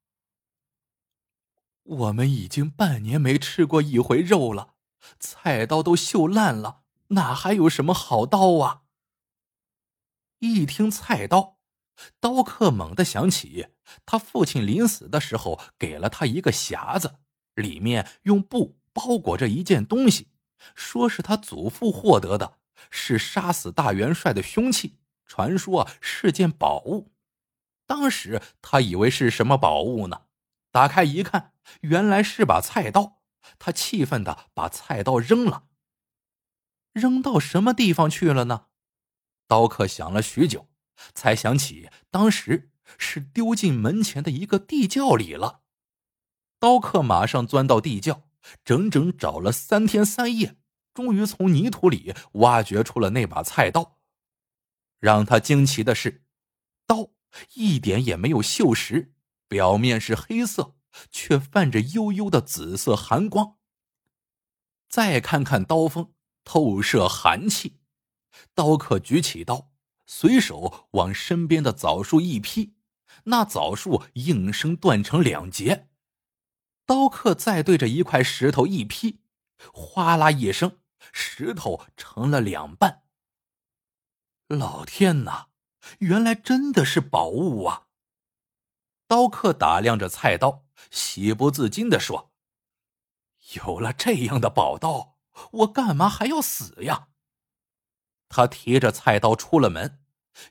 [1.83, 4.75] 我们已经半年没吃过一回肉了，
[5.19, 8.83] 菜刀都锈烂了，哪还有什么好刀啊？”
[10.39, 11.59] 一听菜刀。
[12.19, 13.67] 刀客猛地想起，
[14.05, 17.19] 他父亲临死的时候给了他一个匣子，
[17.53, 20.31] 里面用布包裹着一件东西，
[20.73, 22.57] 说是他祖父获得的，
[22.89, 27.11] 是杀死大元帅的凶器，传说是件宝物。
[27.85, 30.23] 当时他以为是什么宝物呢？
[30.71, 33.21] 打开一看，原来是把菜刀。
[33.59, 35.65] 他气愤的把菜刀扔了，
[36.93, 38.67] 扔到什么地方去了呢？
[39.47, 40.69] 刀客想了许久。
[41.15, 45.61] 才想起当时是丢进门前的一个地窖里了。
[46.59, 48.29] 刀客马上钻到地窖，
[48.63, 50.55] 整整找了三天三夜，
[50.93, 53.97] 终于从泥土里挖掘出了那把菜刀。
[54.99, 56.23] 让他惊奇的是，
[56.85, 57.09] 刀
[57.55, 59.11] 一点也没有锈蚀，
[59.47, 60.75] 表面是黑色，
[61.11, 63.57] 却泛着幽幽的紫色寒光。
[64.87, 66.13] 再看看刀锋，
[66.43, 67.79] 透射寒气。
[68.53, 69.71] 刀客举起刀。
[70.05, 72.75] 随手往身边的枣树一劈，
[73.23, 75.87] 那枣树应声断成两截。
[76.85, 79.21] 刀客再对着一块石头一劈，
[79.73, 80.79] 哗啦一声，
[81.13, 83.03] 石头成了两半。
[84.47, 85.47] 老天哪，
[85.99, 87.87] 原来真的是宝物啊！
[89.07, 92.33] 刀客打量着菜刀，喜不自禁的说
[93.55, 95.17] ：“有了这样的宝刀，
[95.51, 97.09] 我干嘛还要死呀？”
[98.27, 100.03] 他提着菜刀出了门，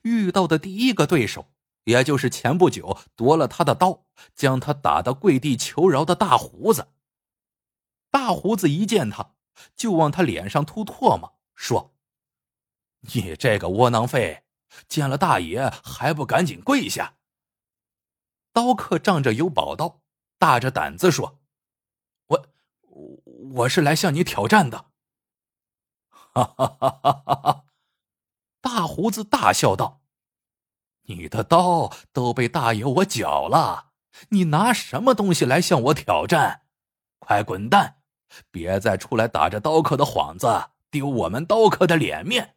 [0.02, 1.52] 遇到的第一个对手，
[1.84, 6.92] 也就是前不久夺了他的刀，将他打得跪地求饶的大胡子。
[8.10, 9.34] 大胡子一见他，
[9.76, 11.94] 就往他脸上吐唾沫，说
[13.12, 14.44] ：“你这个窝囊废，
[14.88, 17.16] 见了大爷还不赶紧跪下！”
[18.52, 20.02] 刀客仗着有宝刀，
[20.38, 21.40] 大着胆子说
[22.28, 22.48] ：“我，
[23.54, 24.90] 我是来向你挑战的。”
[26.34, 27.64] 哈哈哈哈哈哈！
[28.60, 30.02] 大胡子大笑道
[31.04, 33.92] ：“你的刀都被大爷我缴了，
[34.30, 36.66] 你拿什么东西来向我挑战？
[37.18, 38.01] 快滚蛋！
[38.50, 42.56] 别再出来打着刀客的幌子，丢我们刀客的脸面！”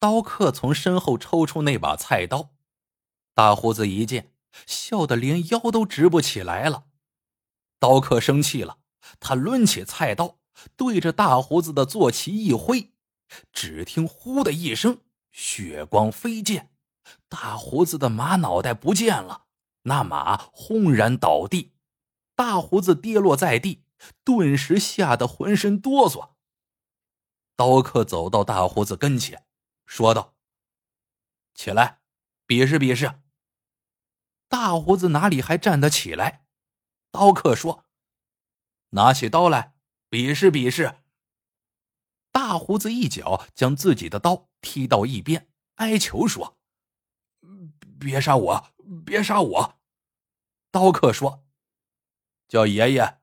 [0.00, 2.50] 刀客从身后抽出那把菜刀。
[3.34, 4.32] 大胡子一见，
[4.66, 6.84] 笑得连腰都直不起来了。
[7.78, 8.78] 刀客生气了，
[9.18, 10.38] 他抡起菜刀，
[10.76, 12.92] 对着大胡子的坐骑一挥，
[13.52, 14.98] 只听“呼”的一声，
[15.32, 16.70] 血光飞溅，
[17.28, 19.44] 大胡子的马脑袋不见了，
[19.82, 21.72] 那马轰然倒地，
[22.34, 23.84] 大胡子跌落在地，
[24.24, 26.34] 顿时吓得浑身哆嗦。
[27.56, 29.46] 刀客走到大胡子跟前，
[29.86, 30.34] 说道
[31.54, 31.98] ：“起来。”
[32.46, 33.22] 比试比试。
[34.48, 36.44] 大胡子哪里还站得起来？
[37.12, 37.86] 刀客说
[38.90, 39.76] ：“拿起刀来，
[40.08, 40.96] 比试比试。”
[42.32, 46.58] 大胡子一脚将自己的刀踢到一边，哀求说
[48.00, 48.72] ：“别杀我，
[49.06, 49.80] 别杀我！”
[50.72, 51.46] 刀客说
[52.48, 53.19] ：“叫爷爷，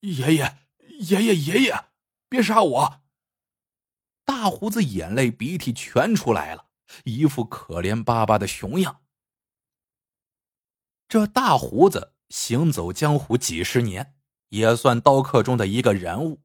[0.00, 0.58] 爷爷，
[1.00, 1.84] 爷爷，爷爷，
[2.28, 3.00] 别杀我！”
[4.24, 6.66] 大胡子眼泪鼻涕全出来了。
[7.04, 9.02] 一副可怜巴巴的熊样。
[11.06, 14.14] 这大胡子行走江湖几十年，
[14.48, 16.42] 也算刀客中的一个人物，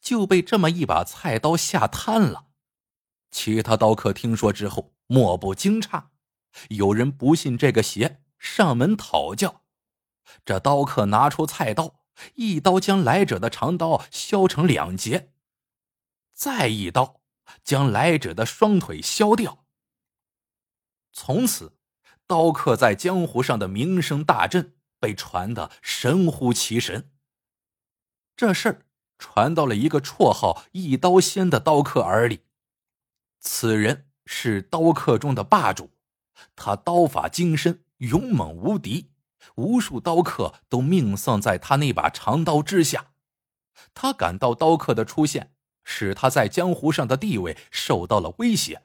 [0.00, 2.48] 就被这么一把菜刀吓瘫了。
[3.30, 6.06] 其他刀客听说之后，莫不惊诧。
[6.70, 9.62] 有人不信这个邪，上门讨教。
[10.44, 12.03] 这刀客拿出菜刀，
[12.34, 15.32] 一刀将来者的长刀削成两截，
[16.32, 17.20] 再一刀
[17.62, 19.64] 将来者的双腿削掉。
[21.12, 21.76] 从此，
[22.26, 27.12] 刀客在江湖上的名声大振，被传得神乎其神。
[28.36, 28.86] 这事儿
[29.18, 32.40] 传到了一个绰号“一刀仙”的刀客耳里。
[33.38, 35.90] 此人是刀客中的霸主，
[36.56, 39.12] 他刀法精深，勇猛无敌，
[39.56, 43.12] 无数刀客都命丧在他那把长刀之下。
[43.92, 48.82] 他感到刀客的出现使他在江湖上的地位受到了威胁，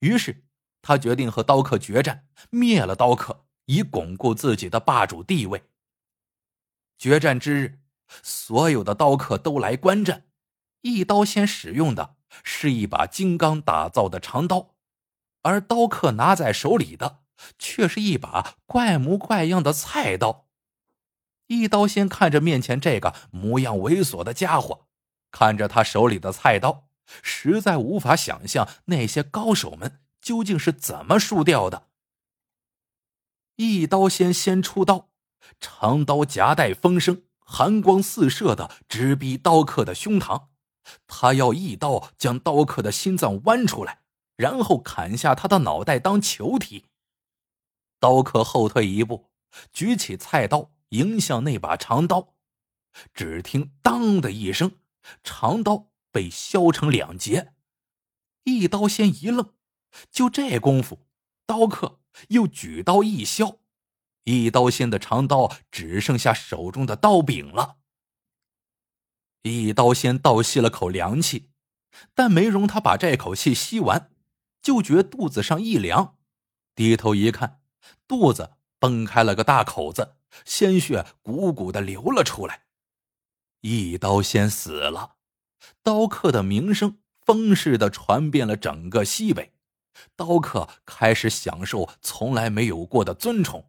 [0.00, 0.44] 于是。
[0.80, 5.64] 他决定和刀客决战，灭了刀客，以巩固自己的霸主地位。
[6.96, 7.80] 决战之日，
[8.22, 10.28] 所有的刀客都来观战。
[10.82, 14.76] 一刀仙使用的是一把金刚打造的长刀，
[15.42, 17.24] 而刀客拿在手里的
[17.58, 20.46] 却是一把怪模怪样的菜刀。
[21.46, 24.86] 一刀仙看着面前这个模样猥琐的家伙，
[25.30, 26.88] 看着他手里的菜刀，
[27.22, 30.00] 实在无法想象那些高手们。
[30.20, 31.86] 究竟是怎么输掉的？
[33.56, 35.08] 一刀仙先出刀，
[35.60, 40.48] 长刀夹带风声，寒光四射的直逼刀客的胸膛。
[41.06, 44.00] 他要一刀将刀客的心脏剜出来，
[44.36, 46.86] 然后砍下他的脑袋当球踢。
[47.98, 49.30] 刀客后退一步，
[49.72, 52.34] 举起菜刀迎向那把长刀，
[53.12, 54.78] 只听“当”的一声，
[55.22, 57.54] 长刀被削成两截。
[58.44, 59.54] 一刀仙一愣。
[60.10, 61.06] 就这功夫，
[61.46, 63.58] 刀客又举刀一削，
[64.24, 67.78] 一刀仙的长刀只剩下手中的刀柄了。
[69.42, 71.50] 一刀仙倒吸了口凉气，
[72.14, 74.12] 但没容他把这口气吸完，
[74.60, 76.18] 就觉肚子上一凉，
[76.74, 77.62] 低头一看，
[78.08, 82.62] 肚子崩开了个大口子，鲜血鼓鼓的流了出来。
[83.60, 85.16] 一刀先死了，
[85.82, 89.52] 刀客的名声风似的传遍了整个西北。
[90.16, 93.68] 刀客开始享受从来没有过的尊崇，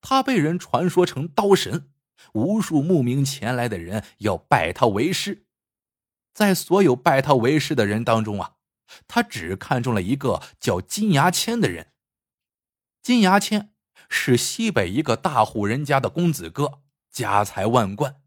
[0.00, 1.92] 他被人传说成刀神，
[2.32, 5.46] 无数慕名前来的人要拜他为师。
[6.34, 8.56] 在所有拜他为师的人当中啊，
[9.06, 11.93] 他只看中了一个叫金牙签的人。
[13.04, 13.70] 金牙签
[14.08, 16.80] 是西北一个大户人家的公子哥，
[17.10, 18.22] 家财万贯，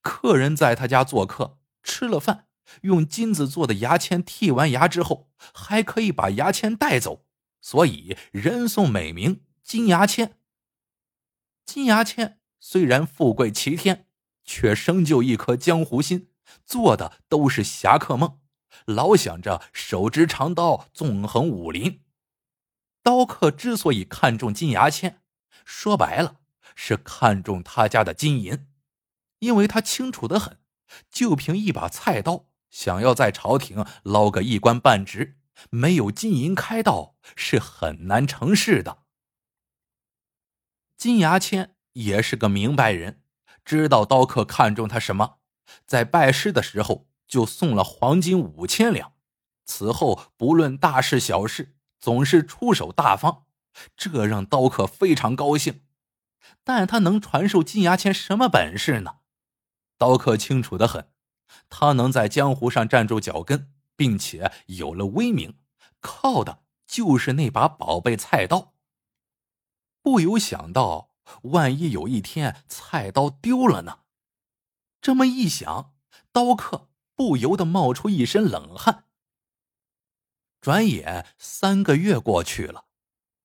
[0.00, 2.48] 客人在他家做客，吃了饭。
[2.82, 7.24] 用金子做的牙签剔完牙之后，还可以把牙签带走，
[7.60, 10.40] 所以人送美名金牙签。
[11.64, 14.08] 金牙签虽然富贵齐天，
[14.44, 16.30] 却生就一颗江湖心，
[16.66, 18.40] 做的都是侠客梦，
[18.86, 22.02] 老想着手执长刀纵横武林。
[23.02, 25.20] 刀客之所以看中金牙签，
[25.64, 26.36] 说白了
[26.74, 28.66] 是看中他家的金银，
[29.38, 30.58] 因为他清楚的很，
[31.10, 35.38] 就凭一把菜刀，想要在朝廷捞个一官半职，
[35.70, 38.98] 没有金银开道是很难成事的。
[40.96, 43.22] 金牙签也是个明白人，
[43.64, 45.38] 知道刀客看中他什么，
[45.86, 49.14] 在拜师的时候就送了黄金五千两。
[49.64, 53.44] 此后不论大事小事，总是出手大方，
[53.96, 55.82] 这让刀客非常高兴。
[56.64, 59.18] 但他能传授金牙签什么本事呢？
[59.98, 61.10] 刀客清楚的很，
[61.68, 65.58] 他能在江湖上站住脚跟，并且有了威名，
[66.00, 68.72] 靠的就是那把宝贝菜刀。
[70.02, 71.10] 不由想到，
[71.42, 74.00] 万一有一天菜刀丢了呢？
[75.02, 75.94] 这么一想，
[76.32, 79.04] 刀客不由得冒出一身冷汗。
[80.60, 82.84] 转眼三个月过去了，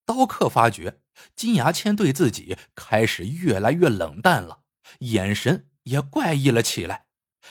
[0.05, 1.01] 刀客发觉
[1.35, 4.61] 金牙签对自己开始越来越冷淡了，
[4.99, 7.05] 眼神也怪异了起来，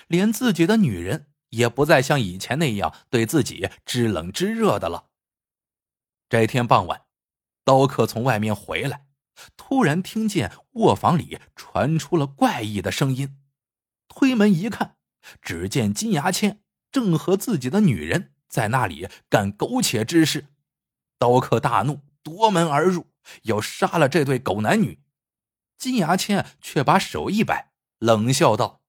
[0.07, 5.11] 连自己的女人也不再像以前那样对自己知冷知热的了。
[6.29, 7.03] 这天傍晚。
[7.67, 9.07] 刀客从外面回来，
[9.57, 13.39] 突然听见卧房里传出了怪异的声音。
[14.07, 14.99] 推门一看，
[15.41, 16.61] 只见金牙签
[16.93, 20.47] 正和自己的女人在那里干苟且之事。
[21.19, 23.11] 刀客大怒，夺门而入，
[23.43, 25.03] 要杀了这对狗男女。
[25.77, 28.81] 金牙签却把手一摆，冷笑道：“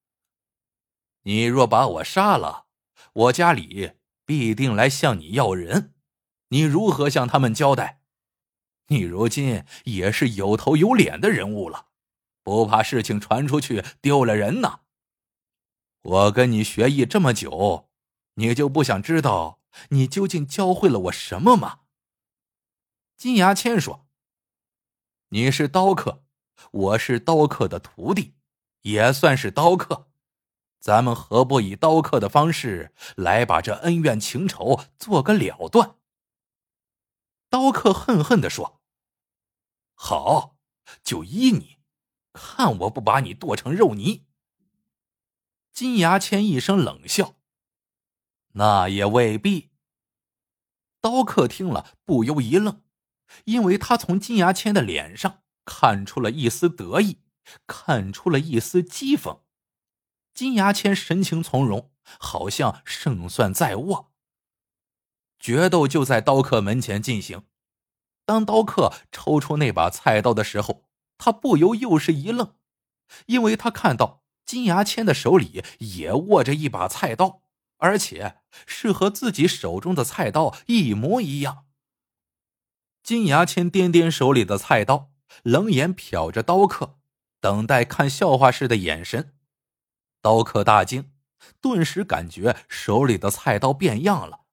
[1.26, 2.68] 你若把我杀了，
[3.14, 3.94] 我家里
[4.24, 5.96] 必定来向你要人，
[6.50, 8.02] 你如何向他们交代？”
[8.90, 11.88] 你如今也是有头有脸的人物了，
[12.44, 14.82] 不怕事情传出去丢了人呐？
[16.04, 17.90] 我跟你学艺这么久，
[18.36, 19.60] 你就不想知道
[19.90, 21.82] 你究竟教会了我什么吗？
[23.18, 24.08] 金牙签说
[25.30, 26.24] ：“你是刀客，
[26.72, 28.36] 我是刀客的徒弟，
[28.82, 30.10] 也算是刀客，
[30.80, 35.96] 咱们何不以刀客的方式来把这恩怨情仇做个了断？”
[37.50, 38.82] 刀客恨恨的说
[39.96, 40.58] ：“好，
[41.04, 41.78] 就依你，
[42.34, 44.26] 看我不把你剁成肉泥。”
[45.72, 47.36] 金牙签一声冷笑
[48.56, 49.72] ：“那也未必。”
[51.00, 52.82] 刀客听了不由一愣，
[53.46, 57.22] 因为他从金牙签的脸上看出了一丝得意，
[57.68, 59.42] 看出了一丝讥讽。
[60.34, 64.12] 金牙签神情从容，好像胜算在握。
[65.40, 67.44] 决斗就在刀客门前进行。
[68.26, 70.86] 当刀客抽出那把菜刀的时候，
[71.20, 72.56] 他不由又是一愣，
[73.28, 77.44] 因为他看到金牙签的手里也握着一把菜刀，
[77.78, 81.66] 而且是和自己手中的菜刀一模一样。
[83.04, 85.12] 金牙签掂掂手里的菜刀，
[85.44, 86.98] 冷眼瞟着刀客，
[87.40, 89.36] 等待看笑话似的眼神。
[90.22, 91.12] 刀客大惊。
[91.62, 94.46] 顿时感觉手里的菜刀变样了，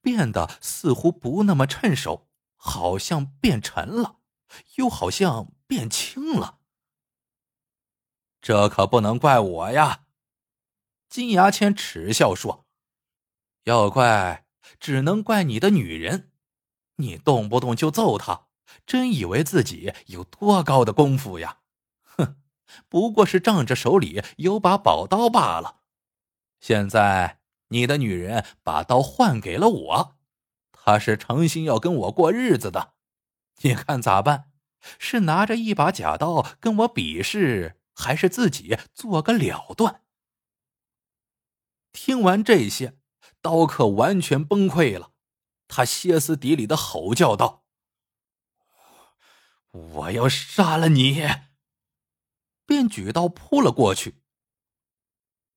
[0.00, 4.16] 变得似乎不那么趁手，好像变沉了，
[4.76, 6.58] 又好像变轻了。
[8.40, 10.06] 这可不能怪我呀！
[11.08, 12.66] 金牙签耻笑说
[13.64, 14.46] ：“要怪，
[14.78, 16.32] 只能怪你的女人。
[16.96, 18.48] 你动不动就揍她，
[18.86, 21.58] 真以为自己有多高的功夫呀？
[22.02, 22.36] 哼，
[22.88, 25.80] 不过是仗着手里有把宝刀罢了。”
[26.60, 30.16] 现在你的女人把刀换给了我，
[30.72, 32.94] 她是诚心要跟我过日子的，
[33.62, 34.50] 你看咋办？
[34.98, 40.02] 是拿着一把假刀跟我比试，还是自己做个了断？
[41.92, 42.98] 听完这些，
[43.42, 45.12] 刀客完全崩溃了，
[45.66, 47.64] 他歇斯底里的吼叫道
[49.70, 51.26] ：“我要杀了你！”
[52.66, 54.22] 便举刀扑了过去。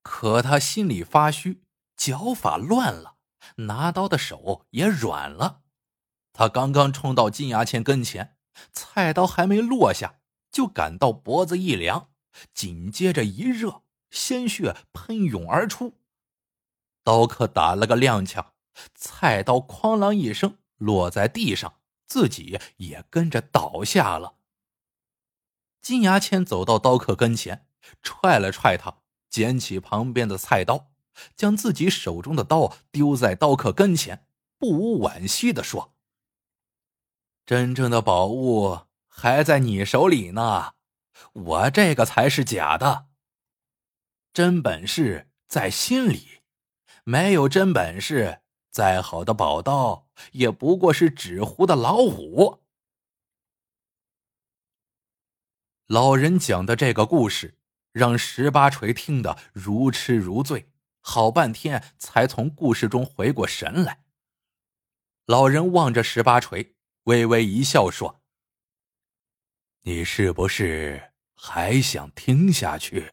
[0.01, 1.63] 可他心里发虚，
[1.95, 3.17] 脚法乱了，
[3.57, 5.61] 拿刀的手也软了。
[6.31, 8.37] 他刚刚冲到金牙签跟前，
[8.71, 10.19] 菜刀还没落下，
[10.51, 12.09] 就感到脖子一凉，
[12.53, 15.99] 紧接着一热，鲜血喷涌而出。
[17.03, 18.45] 刀客打了个踉跄，
[18.95, 24.35] 菜刀哐啷一声落在地上，自己也跟着倒下了。
[25.81, 27.67] 金牙签走到刀客跟前，
[28.01, 28.97] 踹了踹他。
[29.29, 30.91] 捡起旁边的菜刀，
[31.35, 34.27] 将自己手中的刀丢在刀客跟前，
[34.59, 35.95] 不无惋惜的说
[37.43, 40.73] ：“真正的宝物还在你手里呢，
[41.33, 43.07] 我这个才是假的。
[44.31, 46.32] 真本事在心里，
[47.05, 48.41] 没有真本事，
[48.71, 52.63] 再好的宝刀也不过是纸糊的老虎。
[55.87, 57.57] 老人讲的这个故事，
[57.91, 64.05] 让十八锤听得如痴如醉，好半天才从故事中回过神来。
[65.25, 68.21] 老人望着十八锤，微微一笑，说
[69.83, 73.11] ：“你是不是还想听下去？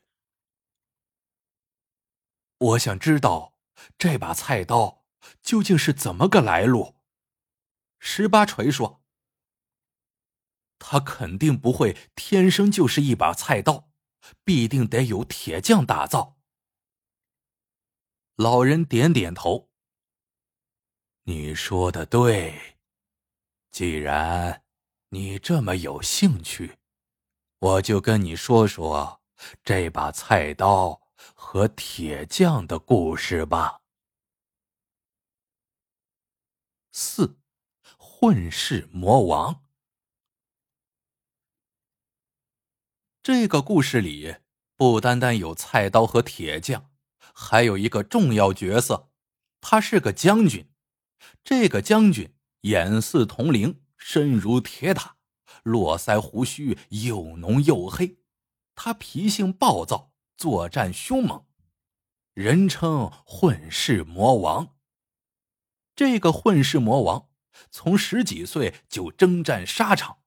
[2.58, 3.49] 我想知道
[3.98, 5.04] 这把菜刀
[5.42, 6.96] 究竟是怎么个来路。”
[7.98, 9.00] 十八锤说。
[10.82, 13.90] 他肯定不会天生就是一把菜刀，
[14.42, 16.38] 必定得有铁匠打造。
[18.36, 19.68] 老人点点头。
[21.24, 22.78] 你说的对，
[23.70, 24.64] 既然
[25.10, 26.78] 你这么有兴趣，
[27.58, 29.20] 我就跟你说说
[29.62, 31.02] 这把菜刀
[31.52, 33.80] 和铁匠的故事吧。
[36.92, 37.40] 四，
[37.98, 39.64] 混世魔王。
[43.20, 44.36] 这个故事里
[44.76, 46.88] 不单单有菜刀和铁匠，
[47.34, 49.10] 还有一个重要角色，
[49.60, 50.72] 他是个将军。
[51.42, 55.16] 这个将军眼似铜铃，身如铁塔，
[55.64, 58.18] 络腮胡须又浓又黑。
[58.76, 60.09] 他脾性暴躁，
[60.40, 61.44] 作战凶猛，
[62.32, 64.74] 人称混世魔王。
[65.94, 67.28] 这个混世魔王
[67.70, 70.20] 从十几岁就征战沙场，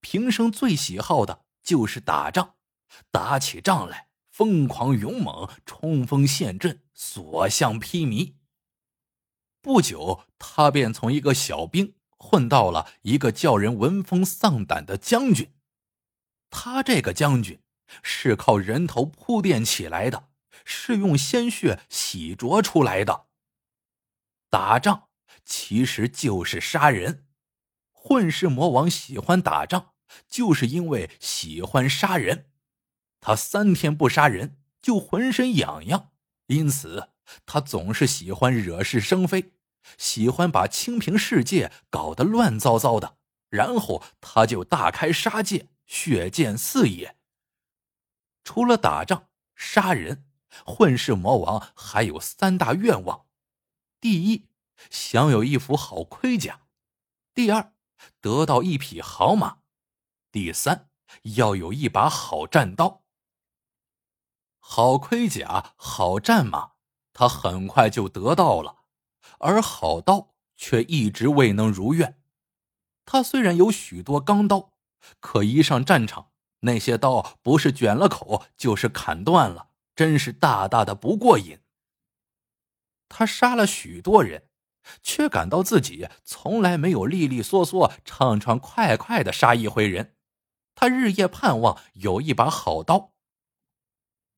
[0.00, 1.44] 平生最喜好的。
[1.64, 2.54] 就是打仗，
[3.10, 8.36] 打起仗来疯狂勇猛，冲锋陷阵，所向披靡。
[9.60, 15.52] 不久，他便从一个小兵混到了一个叫人闻风丧胆的将军。
[16.48, 17.60] 他这个将军
[18.02, 20.28] 是靠人头铺垫起来的，
[20.64, 23.26] 是用鲜血洗濯出来的。
[24.50, 25.08] 打仗
[25.44, 27.26] 其实就是杀人，
[27.92, 29.92] 混世魔王喜欢打仗。
[30.26, 32.46] 就是因为喜欢杀人，
[33.20, 36.12] 他三天不杀人就浑身痒痒，
[36.46, 37.10] 因此
[37.44, 39.52] 他总是喜欢惹是生非，
[39.98, 43.18] 喜欢把清平世界搞得乱糟糟的，
[43.50, 47.17] 然后他就大开杀戒，血溅四野。
[48.48, 50.24] 除了打仗、杀人，
[50.64, 53.26] 混世魔王还有三大愿望：
[54.00, 54.48] 第一，
[54.88, 56.62] 想有一副好盔甲；
[57.34, 57.74] 第二，
[58.22, 59.58] 得到一匹好马。
[60.32, 60.88] 第三，
[61.36, 63.02] 要有一把好战刀、
[64.58, 66.72] 好盔甲、好战马，
[67.12, 68.76] 他很快就得到了；
[69.40, 72.18] 而好刀却一直未能如愿。
[73.04, 74.72] 他虽然有许多钢刀，
[75.20, 76.30] 可一上战场，
[76.60, 81.60] 那些刀不是卷了口，就是砍断了，真是大大的不过瘾。
[83.08, 84.48] 他杀了许多人，
[85.02, 90.16] 却感到自己从来没有利利索索、畅畅快快的杀一回人。
[90.74, 93.12] 他日夜盼望有一把好刀，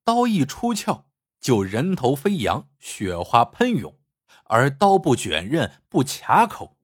[0.05, 1.07] 刀一出鞘
[1.41, 3.99] 就人头飞扬，血花喷涌，
[4.45, 6.79] 而刀不卷刃，不卡口。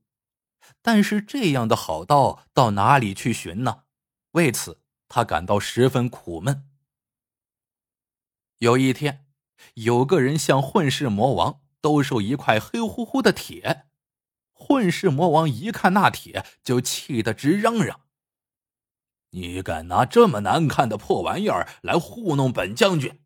[0.82, 3.84] 但是这样的好刀到哪里去寻呢？
[4.32, 6.68] 为此，他感到十分苦闷。
[8.58, 9.26] 有一天，
[9.74, 13.86] 有个人向混世魔王兜售一块黑乎乎的铁，
[14.52, 18.02] 混世魔王一看那铁，就气得直嚷嚷。
[19.30, 23.22] 你敢拿这么难看的破玩意儿来糊弄本将军？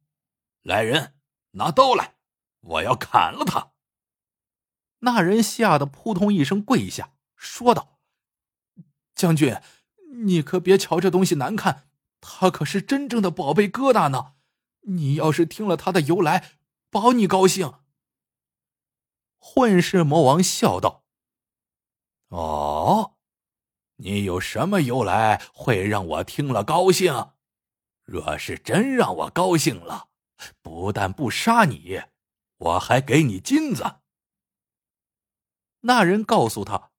[0.62, 1.14] 来人，
[1.52, 2.16] 拿刀来，
[2.60, 3.72] 我要砍了他！
[5.00, 8.00] 那人吓得扑通一声跪下，说道
[9.14, 9.56] ：“将军，
[10.24, 11.88] 你可别瞧这东西难看，
[12.20, 14.34] 它可是真正的宝贝疙瘩呢！
[14.82, 16.58] 你要是听了它的由来，
[16.90, 17.74] 保你高兴。”
[19.38, 21.04] 混世魔王笑道
[22.28, 23.16] ：“哦。”
[24.02, 27.32] 你有什么由来会让我听了高兴？
[28.02, 30.08] 若是真让我高兴了，
[30.62, 32.00] 不但不杀你，
[32.56, 33.96] 我还给你金子。
[35.80, 36.92] 那人告诉他，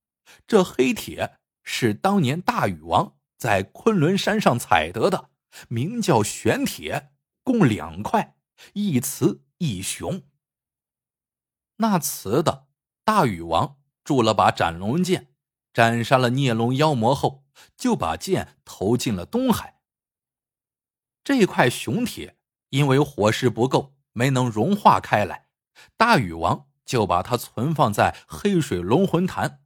[0.46, 5.30] 这黑铁是当年大禹王在昆仑山上采得的，
[5.68, 7.12] 名叫玄铁，
[7.44, 8.36] 共两块，
[8.74, 10.24] 一雌一雄。
[11.78, 12.68] 那雌的，
[13.04, 15.30] 大禹王铸了把斩龙剑。
[15.74, 17.46] 斩杀了孽龙妖魔后，
[17.78, 19.80] 就把剑投进了东海。
[21.24, 22.38] 这块雄铁
[22.72, 25.48] 因为火势不够，没能融化开来，
[25.96, 29.61] 大禹王就把它存放在黑水龙魂潭。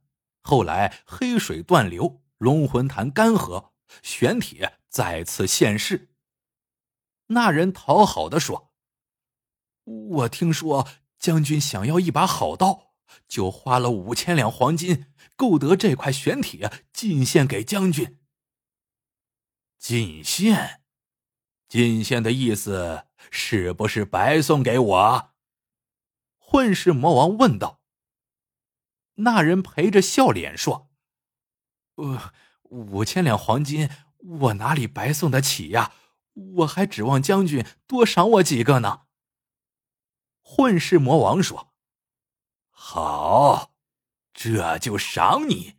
[0.46, 3.70] 后来黑水断流，龙魂潭干涸，
[4.00, 6.12] 玄铁再次现世。
[7.26, 8.70] 那人讨好的说
[9.82, 10.86] ：“我听说
[11.18, 12.92] 将军想要一把好刀，
[13.26, 18.20] 就花了五千两黄金，购得这块玄铁，进献给将军。”
[19.80, 20.84] 进献，
[21.68, 25.34] 进献的意思是不是白送给我？
[26.38, 27.75] 混世魔王问道。
[29.16, 30.90] 那人陪着笑脸说
[31.96, 35.92] ：“呃，五千两黄金，我哪里白送得起呀？
[36.34, 39.02] 我还指望将军多赏我几个呢。”
[40.40, 41.72] 混世魔王说
[42.70, 43.72] ：“好，
[44.32, 45.76] 这就赏你。”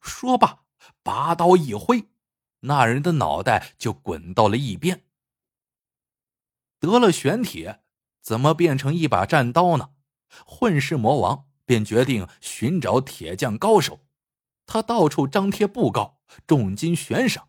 [0.00, 0.64] 说罢，
[1.02, 2.10] 拔刀一挥，
[2.60, 5.06] 那人的脑袋就滚到了一边。
[6.78, 7.82] 得了玄铁，
[8.20, 9.94] 怎么变成一把战刀呢？
[10.44, 11.48] 混世魔王。
[11.64, 14.00] 便决定寻找铁匠高手，
[14.66, 17.48] 他到处张贴布告，重金悬赏。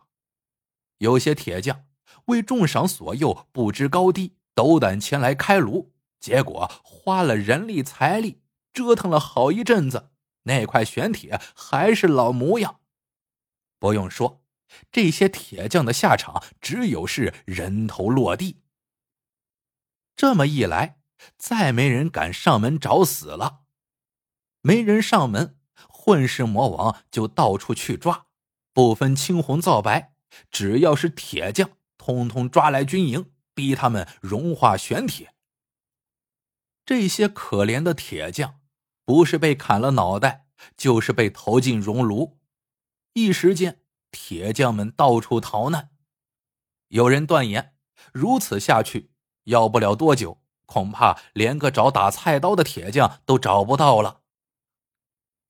[1.00, 1.86] 有些铁匠
[2.26, 8.42] 为重赏所诱，不知高低，斗胆前来开炉，结果花了人力财力，
[8.72, 10.12] 折腾了好一阵子，
[10.44, 12.80] 那块玄铁还是老模样。
[13.78, 14.42] 不用说，
[14.92, 18.62] 这些铁匠的下场只有是人头落地。
[20.16, 21.00] 这么一来，
[21.38, 23.65] 再没人敢上门找死了。
[24.66, 28.26] 没人上门，混世魔王就到处去抓，
[28.74, 30.16] 不分青红皂白，
[30.50, 35.36] 只要是铁匠，通通抓来军营，逼他们融化玄铁。
[36.84, 38.60] 这些可怜的铁匠，
[39.06, 42.40] 不是被砍了脑袋，就是被投进熔炉。
[43.14, 45.92] 一时间，铁匠们到处逃难。
[46.88, 47.76] 有人断言，
[48.12, 49.12] 如此下去，
[49.44, 54.24] 要不了多久，恐怕连个找打菜刀的铁匠都找不到了。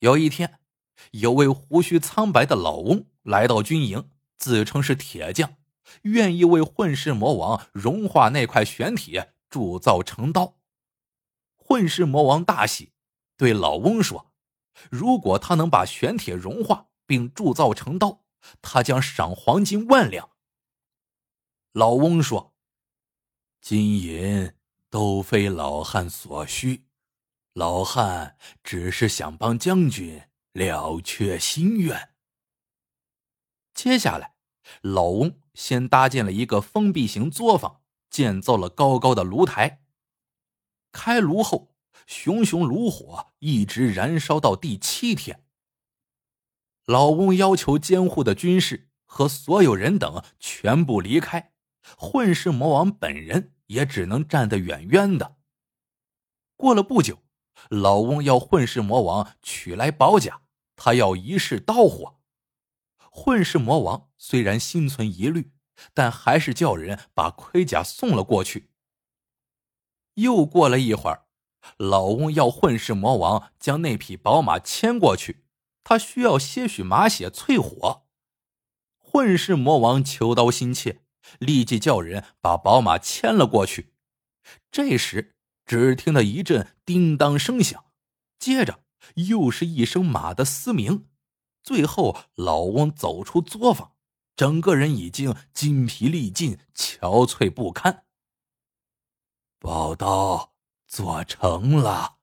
[0.06, 0.60] 有一天，
[1.14, 5.56] 有位胡须苍白的老翁来到军营，自称是铁匠，
[6.04, 10.60] 愿意为混世魔王融化那块玄铁，铸造成刀。
[11.56, 12.94] 混世魔王大喜，
[13.36, 14.32] 对老翁说
[14.92, 18.22] ：“如果他能把玄铁融化并铸造成刀，
[18.62, 20.30] 他将赏黄金万两。”
[21.74, 22.54] 老翁说
[23.60, 24.54] ：“金银
[24.92, 26.86] 都非老汉所需。”
[27.56, 32.10] 老汉只是想帮将军了却心愿。
[33.74, 34.36] 接下来，
[34.82, 39.86] 老翁先搭建了一个封闭型作坊，建造了高高的炉台。
[40.92, 41.74] 开炉后，
[42.06, 45.46] 熊熊炉火一直燃烧到第七天。
[46.86, 51.54] 老翁要求监护的军士和所有人等全部离开，
[51.98, 55.38] 混世魔王本人也只能站得远远的。
[56.58, 57.25] 过了不久。
[57.70, 60.42] 老翁要混世魔王取来宝甲，
[60.76, 62.20] 他要一试刀火。
[62.98, 65.54] 混世魔王虽然心存疑虑，
[65.94, 68.72] 但还是叫人把盔甲送了过去。
[70.16, 71.26] 又过了一会儿，
[71.78, 75.46] 老翁要混世魔王将那匹宝马牵过去，
[75.84, 78.06] 他需要些许马血淬火。
[79.00, 81.02] 混世魔王求刀心切，
[81.40, 83.94] 立即叫人把宝马牵了过去。
[84.70, 85.35] 这时。
[85.66, 87.86] 只听到一阵叮当声响，
[88.38, 88.84] 接着
[89.16, 91.08] 又是一声马的嘶鸣，
[91.64, 93.94] 最后老翁走出作坊，
[94.36, 98.06] 整个人已经筋疲力尽、憔悴不堪。
[99.60, 100.54] 宝刀
[100.88, 102.18] 做成了。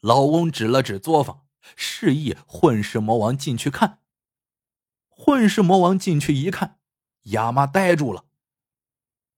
[0.00, 4.00] 老翁指了指作坊，示意混世魔王进去看。
[5.08, 6.80] 混世魔王进去一看，
[7.24, 8.24] 哑妈呆住了。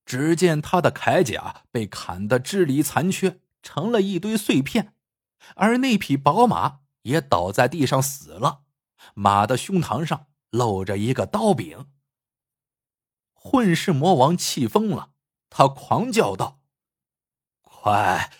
[0.05, 4.95] 只见他的铠甲被砍得支离残缺，成了一堆碎片，
[5.57, 8.65] 而那匹宝马也倒在地上死了，
[9.15, 11.91] 马的胸膛上露着一个刀柄。
[13.33, 15.13] 混世魔王气疯了，
[15.49, 16.61] 他狂叫道
[17.63, 18.33] ：“快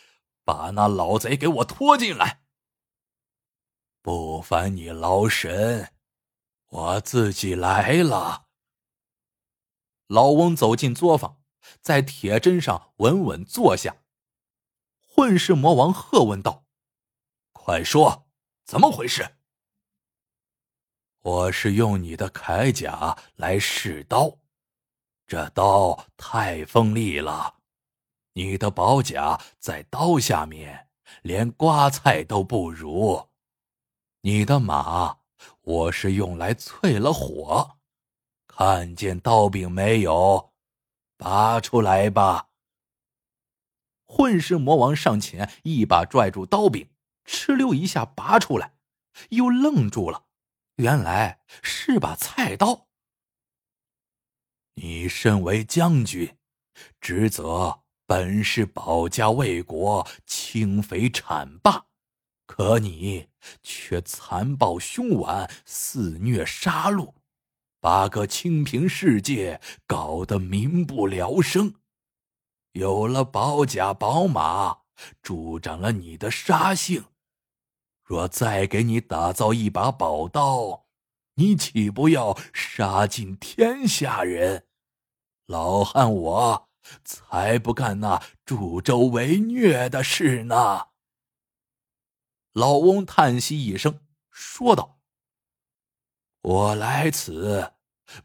[0.45, 2.43] 把那老贼给我拖进来！
[4.03, 5.93] 不烦你劳神，
[6.69, 8.47] 我自己来了。”
[10.09, 11.44] 老翁走进作坊。
[11.81, 13.97] 在铁砧上稳稳坐下。
[15.01, 16.65] 混世魔王喝问道
[17.53, 18.27] ：“快说，
[18.65, 19.37] 怎么回事
[21.23, 24.39] ？”“我是用你的铠甲来试刀，
[25.27, 27.59] 这刀太锋利了，
[28.33, 30.89] 你的宝甲在刀下面
[31.23, 33.31] 连刮菜都不如。
[34.23, 35.19] 你的马，
[35.61, 37.79] 我是用来淬了火，
[38.47, 40.53] 看见刀柄没有？”
[41.25, 42.51] 拔出来吧！
[44.05, 46.91] 混世魔王上前一把拽住刀柄，
[47.25, 48.75] 哧溜一下拔出来，
[49.31, 50.27] 又愣住了。
[50.77, 52.89] 原来是把菜刀。
[54.75, 56.37] 你身为将军，
[57.01, 61.87] 职责本是保家卫国、清匪铲霸，
[62.45, 63.31] 可你
[63.63, 67.15] 却残暴凶顽、肆虐杀戮，
[67.85, 71.75] 把个清平世界搞得民不聊生。
[72.73, 74.85] 有了宝甲宝马，
[75.21, 77.05] 助长了你的杀性。
[78.03, 80.87] 若再给你打造一把宝刀，
[81.35, 84.67] 你岂不要杀尽天下人？
[85.45, 86.71] 老汉我
[87.05, 90.87] 才不干那助纣为虐的事呢！
[92.55, 95.03] 老翁叹息一声，说道
[96.41, 97.74] ：“我来此，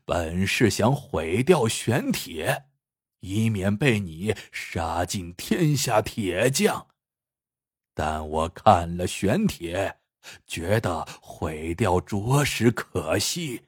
[0.05, 2.65] 本是想毁掉玄铁，
[3.19, 6.88] 以免被你杀尽天下铁匠。”
[7.93, 9.99] 但我看了玄铁，
[10.47, 13.67] 觉得毁掉着实可惜，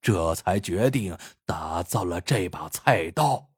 [0.00, 3.50] 这才决定打造了这把菜刀，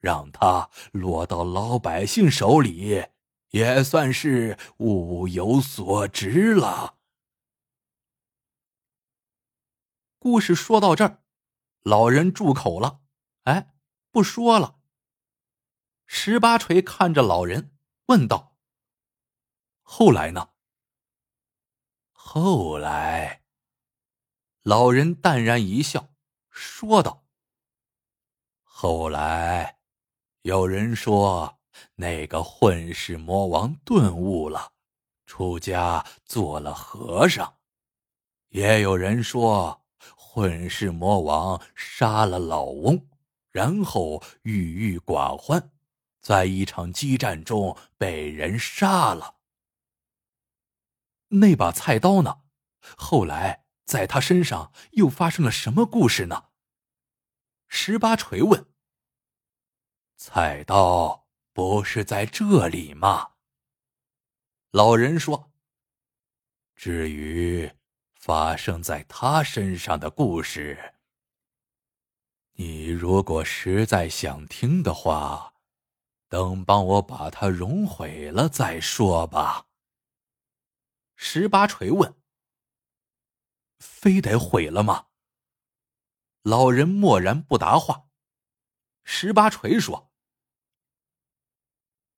[0.00, 3.04] 让它落到老百姓手里，
[3.50, 6.96] 也算是物有所值了。
[10.18, 11.21] 故事说到这儿，
[11.82, 13.00] 老人住口了，
[13.42, 13.74] 哎，
[14.10, 14.78] 不说了。
[16.06, 17.76] 十八锤看着老人，
[18.06, 18.56] 问道。
[19.82, 20.50] 后来呢？
[22.12, 23.42] 后来，
[24.62, 26.14] 老人淡然一笑，
[26.50, 27.26] 说道
[28.62, 29.80] ：“后来，
[30.42, 31.58] 有人说
[31.96, 34.72] 那个混世魔王顿悟了，
[35.26, 37.58] 出家做了和尚；
[38.48, 39.81] 也有人说
[40.34, 43.06] 混世魔王杀了老翁，
[43.50, 45.70] 然后郁郁寡欢，
[46.22, 49.36] 在一场激战中被人杀了。”
[51.28, 52.44] 那把菜刀呢？
[52.96, 56.46] 后来在他身上又发生了什么故事呢？
[57.68, 58.64] 十八锤问。
[60.16, 63.32] 菜刀不是在这里吗？
[64.70, 65.52] 老人说。
[66.74, 67.70] 至于
[68.22, 70.94] 发生在他身上的故事，
[72.52, 75.54] 你如果实在想听的话，
[76.28, 79.66] 等帮我把它熔毁了再说吧。
[81.16, 82.14] 十八锤问
[83.80, 85.08] ：“非得毁了吗？”
[86.42, 88.04] 老人默然不答话。
[89.02, 90.12] 十八锤说：“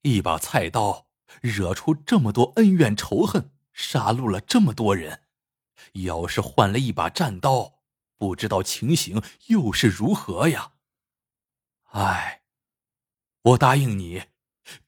[0.05, 1.07] 一把菜刀
[1.41, 5.24] 惹出这么多恩怨仇恨，杀戮了这么多人，
[5.95, 7.81] 要是换了一把战刀，
[8.17, 10.73] 不知道情形又是如何呀？
[11.91, 12.43] 哎，
[13.43, 14.25] 我答应你，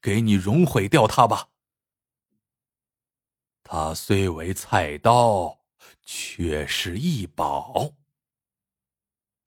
[0.01, 1.51] 给你融毁掉它吧。”
[3.69, 5.65] 它虽为菜刀，
[6.05, 7.95] 却是一宝。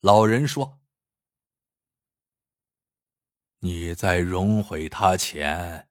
[0.01, 0.79] 老人说
[3.59, 5.89] ：“你在融毁它前，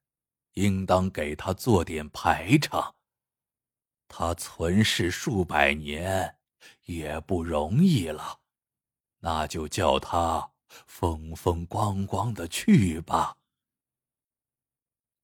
[0.55, 2.98] 应当给他做点排场。
[4.09, 6.39] 他存世数百年，
[6.85, 8.41] 也不容易了，
[9.19, 10.53] 那就叫他
[10.87, 13.37] 风风光光的去吧。”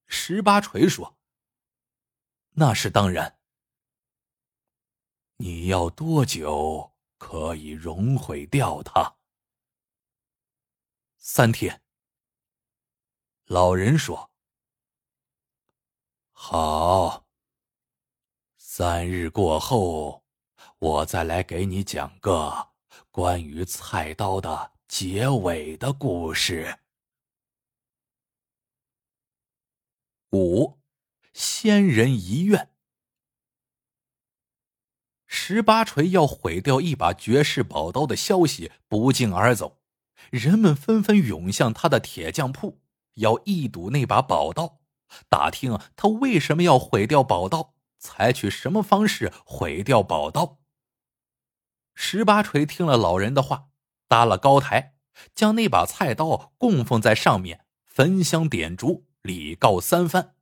[0.06, 1.16] 十八锤说。
[2.56, 3.40] 那是当然。
[5.38, 9.16] 你要多久可以融毁掉它？
[11.18, 11.82] 三天。
[13.46, 14.30] 老人说
[16.30, 17.23] ：“好，
[18.76, 20.24] 三日过后，
[20.80, 22.70] 我再来给你讲个
[23.12, 26.80] 关于菜刀的结尾的故事。”
[30.34, 30.80] 五。
[31.32, 32.70] 仙人遗愿。
[35.24, 39.78] 十八锤要毁掉一把绝世宝刀的消息不胫而走，
[40.30, 42.80] 人们纷纷涌向他的铁匠铺，
[43.14, 44.80] 要一睹那把宝刀，
[45.28, 47.73] 打听他为什么要毁掉宝刀，
[48.04, 50.58] 采取什么方式毁掉宝刀。
[51.94, 53.70] 十八锤听了老人的话，
[54.06, 54.94] 搭了高台，
[55.34, 60.34] 将那把菜刀供奉在上面，焚香点烛，礼告三番。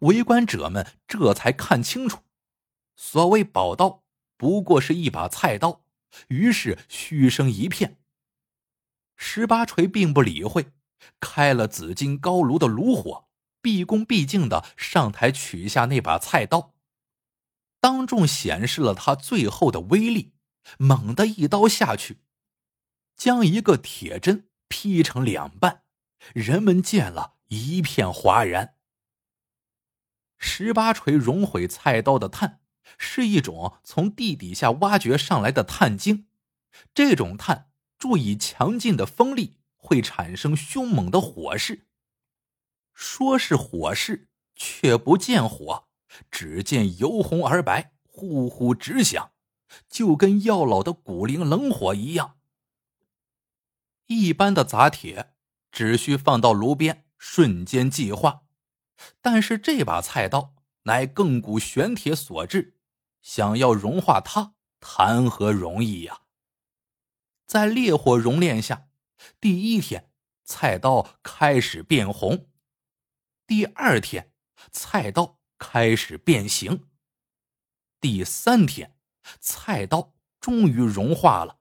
[0.00, 2.22] 围观者们这才看清楚，
[2.96, 4.02] 所谓宝刀
[4.36, 5.84] 不过是一把菜刀，
[6.26, 7.98] 于是嘘声一片。
[9.14, 10.72] 十八锤并不理会，
[11.20, 13.28] 开了紫金高炉的炉火，
[13.62, 16.74] 毕恭毕敬的上台取下那把菜刀，
[17.86, 20.34] 当众显示了他最后的威力，
[20.76, 22.18] 猛地一刀下去，
[23.16, 25.84] 将一个铁针劈成两半，
[26.34, 28.74] 人们见了一片哗然。
[30.36, 32.60] 十八锤熔毁菜刀的碳
[32.98, 36.26] 是一种从地底下挖掘上来的碳晶，
[36.92, 41.86] 这种碳注以强劲的风力，会产生凶猛的火势。
[42.92, 45.86] 说是火势，却不见火，
[46.30, 49.32] 只见由红而白，呼呼直响，
[49.88, 52.38] 就跟药老的骨灵冷火一样。
[54.06, 55.34] 一般的砸铁
[55.70, 58.42] 只需放到炉边，瞬间即化，
[59.20, 62.76] 但是这把菜刀乃亘古玄铁所制，
[63.20, 66.20] 想要融化它，谈何容易呀！
[67.46, 68.88] 在烈火熔炼下，
[69.40, 70.10] 第一天
[70.44, 72.48] 菜刀开始变红。
[73.46, 74.32] 第二天，
[74.70, 76.88] 菜刀开始变形。
[78.00, 78.96] 第三天，
[79.40, 81.60] 菜刀终于融化了。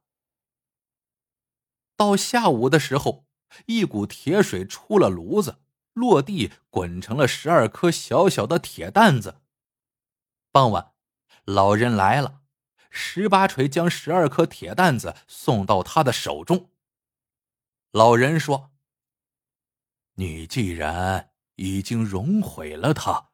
[1.95, 3.25] 到下午的时候，
[3.65, 5.59] 一股铁水出了炉子，
[5.93, 9.41] 落地滚成了十二颗小小的铁蛋子。
[10.51, 10.93] 傍晚，
[11.45, 12.41] 老人来了，
[12.89, 16.71] 十八锤将十二颗铁蛋子送到他的手中。
[17.91, 18.71] 老人说
[20.15, 23.29] ：“你既然……”已经融毁了它，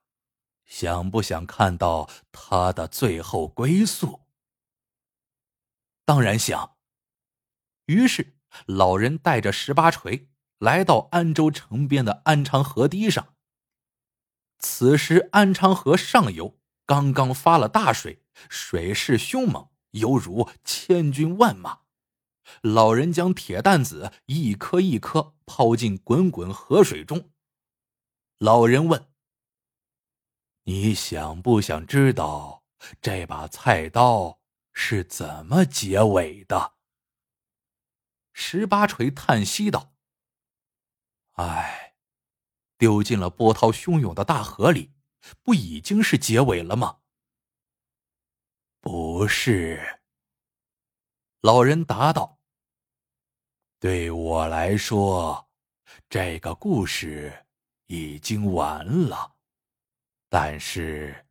[0.72, 4.22] 想不想看到他的最后归宿？
[6.05, 6.78] 当然想。
[7.88, 13.36] 于是，老人带着十八锤来到安州城边的安昌河堤上。
[14.59, 21.82] 此时，安昌河上游刚刚发了大水，水势凶猛，犹如千军万马。
[22.61, 27.30] 老人将铁蛋子一颗一颗抛进滚滚河水中。
[28.38, 29.05] 老人问
[30.64, 32.64] ：“你想不想知道
[33.01, 34.39] 这把菜刀
[34.74, 36.76] 是怎么结尾的？”
[38.34, 39.93] 十八锤叹息道
[41.34, 41.95] ：“唉，
[42.78, 44.93] 丢进了波涛汹涌的大河里，
[45.43, 46.99] 不已经是结尾了吗
[48.80, 50.01] ？”“不是。”
[51.41, 52.39] 老人答道
[53.80, 55.49] ：“对我来说，
[56.09, 57.45] 这个故事……”
[57.93, 59.36] 已经完了，
[60.34, 61.25] 但是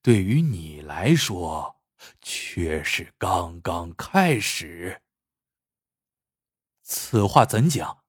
[0.00, 1.76] 对于你来说，
[2.22, 5.02] 却是刚刚开始。
[6.82, 8.04] 此话怎讲？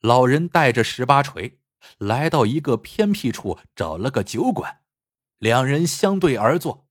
[0.00, 1.58] 老人带着十八锤
[1.96, 4.82] 来到一个偏僻处，找了个酒馆，
[5.38, 6.86] 两人相对而坐。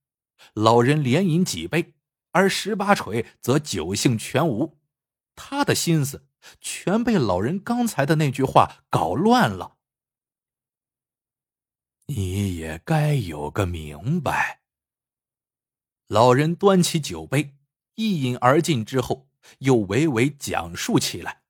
[0.56, 1.94] 老人连饮几杯，
[2.32, 4.80] 而十八锤则酒兴全无，
[5.36, 6.28] 他的心思。
[6.60, 9.75] 全被老人刚才的那句话搞乱了。
[12.08, 14.62] 你也该有个明白。
[16.08, 17.56] 老人端起酒杯，
[17.96, 19.28] 一饮而尽之后，
[19.60, 21.42] 又娓娓讲述起来。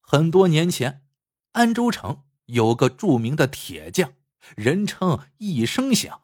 [0.00, 1.04] 很多年前，
[1.52, 4.14] 安州城有个著名的铁匠，
[4.56, 6.22] 人称一声响，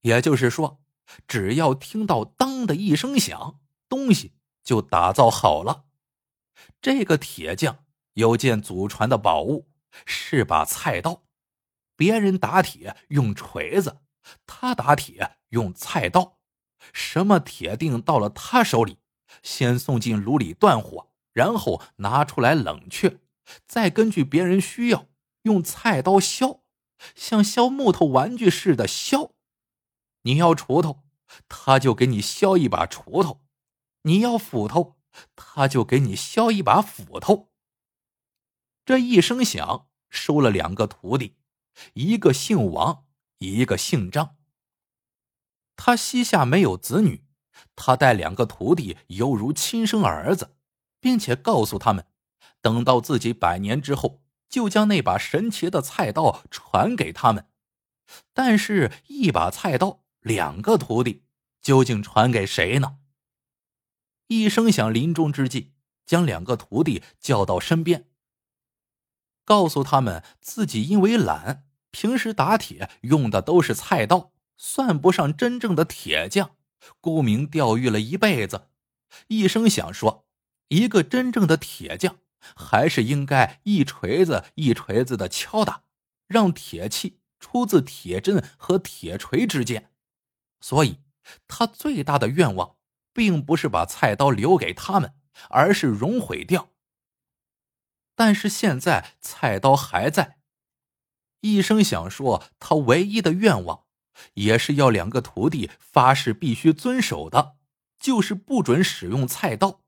[0.00, 0.82] 也就是说，
[1.28, 4.32] 只要听到“当”的一声响，东西
[4.64, 5.84] 就打造好了。
[6.80, 7.84] 这个铁匠
[8.14, 9.68] 有件祖传的宝物，
[10.04, 11.22] 是把菜刀。
[12.02, 13.98] 别人打铁用锤子，
[14.44, 16.40] 他打铁用菜刀。
[16.92, 18.98] 什么铁锭到了他手里，
[19.44, 23.20] 先送进炉里断火，然后拿出来冷却，
[23.68, 25.06] 再根据别人需要
[25.42, 26.64] 用菜刀削，
[27.14, 29.32] 像削木头玩具似的削。
[30.22, 31.04] 你要锄头，
[31.48, 33.42] 他就给你削一把锄头；
[34.02, 34.96] 你要斧头。
[35.36, 37.52] 他就给你削一把斧头。
[38.84, 41.36] 这一声响，收了两个徒弟，
[41.94, 43.06] 一个姓王，
[43.38, 44.36] 一个姓张。
[45.76, 47.24] 他膝下没有子女，
[47.74, 50.56] 他带两个徒弟犹如亲生儿子，
[51.00, 52.06] 并且告诉他们，
[52.60, 57.48] 等到自己百年之后，就将那把神奇的菜刀传给他们。
[58.32, 61.24] 但是，一把菜刀，两个徒弟，
[61.60, 62.98] 究竟传给谁呢？
[64.28, 65.72] 一声响，临终之际，
[66.04, 68.08] 将两个徒弟叫到身边，
[69.44, 76.56] 告诉他们自己因为懒，平时打铁用的都是菜刀，算不上真正的铁匠，
[77.00, 78.68] 沽名钓誉了一辈子。
[79.28, 80.26] 一声响说
[80.68, 82.18] ：“一个真正的铁匠，
[82.54, 85.82] 还是应该一锤子一锤子的敲打，
[86.26, 89.90] 让铁器出自铁针和铁锤之间。
[90.60, 90.98] 所以，
[91.46, 92.76] 他最大的愿望。”
[93.14, 95.12] 并不是把菜刀留给他们，
[95.50, 96.70] 而是熔毁掉。
[98.14, 100.38] 但是现在菜刀还在。
[101.40, 103.84] 一声响说，他唯一的愿望，
[104.34, 107.56] 也是要两个徒弟发誓必须遵守的，
[107.98, 109.80] 就是不准使用菜刀，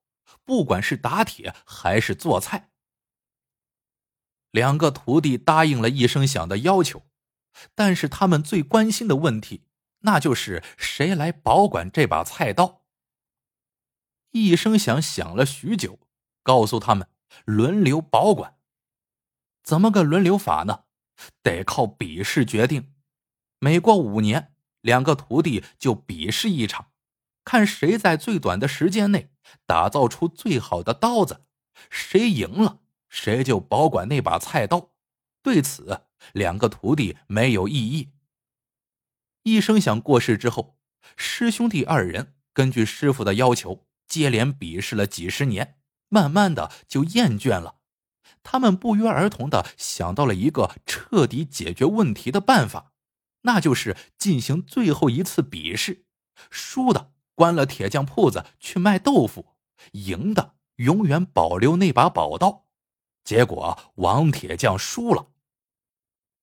[0.45, 2.71] 不管是打铁还是做菜。
[4.51, 7.03] 两个徒弟答应了一声响的要求，
[7.75, 9.65] 但是他们最关心的问题，
[10.01, 12.83] 那就是谁来保管这把菜刀。
[14.33, 16.01] 一声响响了许久，
[16.43, 17.09] 告诉他们
[17.45, 18.59] 轮流保管。
[19.63, 20.85] 怎么个轮流法呢？
[21.43, 22.93] 得靠比试决定。
[23.59, 26.93] 每过五年，两个徒弟就比试一场，
[27.45, 29.31] 看谁在最短的时间内
[29.67, 31.47] 打造出最好的刀子。
[31.89, 34.93] 谁赢了，谁就保管那把菜刀。
[35.43, 38.13] 对此，两个徒弟没有异议。
[39.43, 40.79] 一声响过世之后，
[41.17, 45.79] 师兄弟二人根据师傅的要求，接连比试了几十年，
[46.15, 47.79] 慢慢的就厌倦了。
[48.45, 52.93] 他们不约而同的想到了一个彻底解决问题的办法，
[53.43, 56.05] 那就是进行最后一次比试，
[56.51, 59.57] 输的关了铁匠铺子去卖豆腐，
[59.93, 62.67] 赢的永远保留那把宝刀。
[63.25, 65.29] 结果王铁匠输了。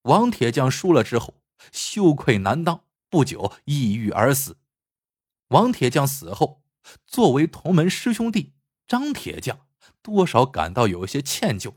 [0.02, 1.36] 王铁匠输了之后，
[1.72, 2.84] 羞愧难当。
[3.10, 4.58] 不久，抑郁而死。
[5.50, 6.64] 王铁匠死后，
[7.06, 8.54] 作为同门师兄弟，
[8.92, 9.68] 张铁匠
[10.02, 11.76] 多少感到有些歉疚。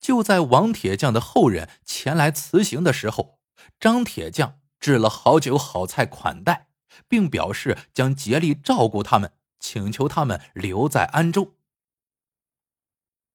[0.00, 3.38] 就在王铁匠的后人前来辞行的时候，
[3.78, 6.66] 张铁匠置了好酒好菜款待，
[7.06, 11.54] 并表示将竭力照顾他们，请求他们留在安州。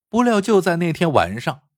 [0.09, 1.69] 不料，就在那天晚上，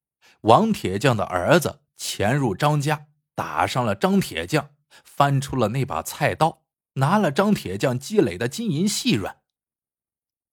[0.42, 3.06] 王铁匠的儿子潜入张家。
[3.36, 4.72] 打伤了张铁匠，
[5.04, 6.64] 翻出了那把菜刀，
[6.94, 9.43] 拿了张铁匠积累的金银细软，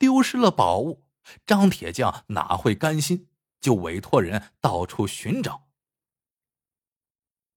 [0.01, 1.05] 丢失了宝物，
[1.45, 3.29] 张铁匠哪会甘心？
[3.61, 5.69] 就委托人到处寻找。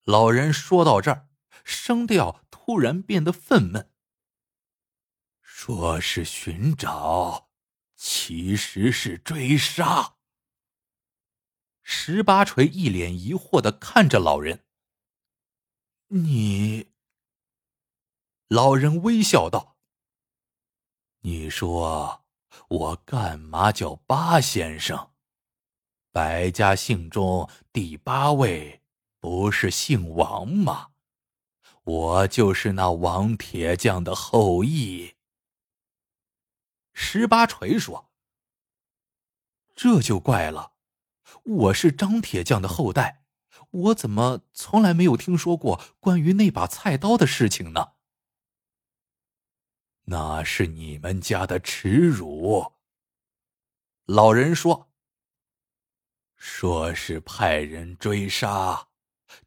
[0.03, 1.29] 老人说到这儿，
[1.63, 3.87] 声调突然变得愤懑
[5.39, 7.49] ：“说是寻找，
[7.95, 10.17] 其实是追杀。”
[11.81, 14.65] 十八锤一脸疑惑的看着老人。
[16.07, 16.91] 你，
[18.49, 19.77] 老人微笑道
[21.23, 22.22] ：“你说
[22.67, 25.11] 我干嘛叫八先生？
[26.11, 28.81] 百家姓中第八位
[29.19, 30.89] 不是姓王吗？
[31.83, 35.15] 我就是那王铁匠的后裔。”
[36.93, 38.11] 十八锤说
[39.75, 40.73] ：“这就怪了，
[41.43, 43.21] 我是张铁匠的后代。”
[43.71, 47.92] 我怎么从来没有听说过关于那把菜刀的事情呢？
[50.05, 52.73] 那是你们家的耻辱。
[54.05, 54.89] 老人说
[56.35, 58.87] ：“说是派人追杀，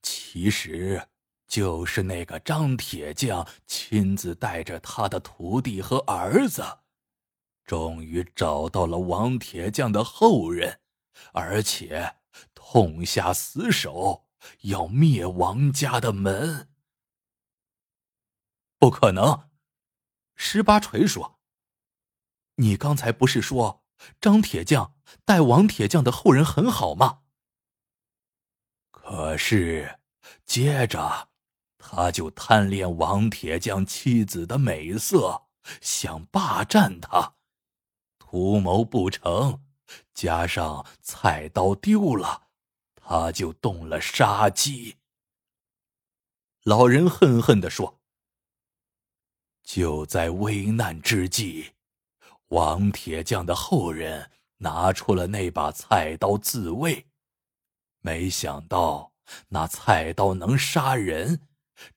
[0.03, 1.09] 其实
[1.47, 6.63] 就是那个张铁匠亲自带着他的徒弟和儿子，
[7.65, 10.81] 终于找到了王铁匠的后人，
[11.33, 12.17] 而且。”
[12.55, 14.27] 痛下死手，
[14.63, 16.69] 要灭王家的门。
[18.79, 19.49] 不可能！
[20.37, 21.41] 十八锤说
[22.57, 23.83] ：“你刚才不是说
[24.21, 27.23] 张铁匠待王铁匠的后人很好吗？”
[28.93, 29.99] 可是
[30.45, 31.29] 接着
[31.79, 35.47] 他就贪恋王铁匠妻子的美色，
[35.81, 37.35] 想霸占她，
[38.19, 39.63] 图谋不成，
[40.13, 42.49] 加上菜刀丢了。
[43.09, 44.97] 他就动了杀机。
[46.65, 48.01] 老人恨恨的说
[49.67, 51.73] ：“就在危难之际，
[52.49, 57.09] 王铁匠的后人拿出了那把菜刀自卫，
[57.99, 59.13] 没想到
[59.49, 61.49] 那菜刀能杀人，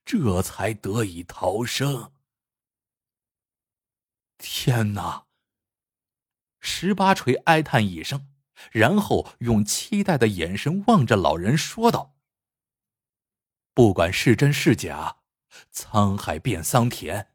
[0.04, 2.12] 这才得以逃生。”
[4.40, 5.28] 天哪！
[6.60, 8.28] 十八锤哀叹一声。
[8.74, 12.18] 然后用期待的眼神望着老人，说道
[13.74, 15.20] ：“不管是真是假，
[15.74, 17.29] 沧海变桑田，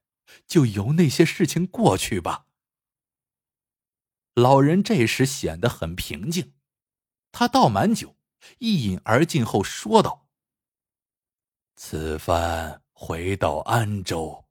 [0.47, 2.47] 就由那些事情过去吧。”
[4.35, 6.55] 老人这时显得很平静，
[7.31, 8.16] 他倒满酒，
[8.59, 10.29] 一饮而尽后说道
[11.77, 14.47] ：“此番回到安州，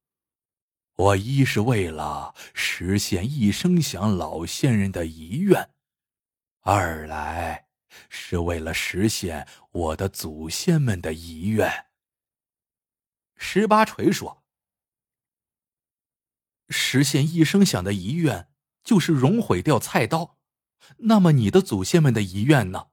[0.95, 5.71] 我一是为了实现一声响老先人的遗愿。”
[6.65, 7.67] 二来
[8.07, 11.87] 是为了实现我的祖先们的遗愿。
[13.35, 14.42] 十八锤说
[16.73, 18.49] ：“实现一声响的遗愿，
[18.83, 20.37] 就是熔毁掉菜刀。
[20.97, 22.87] 那么你的祖先们的遗愿呢？”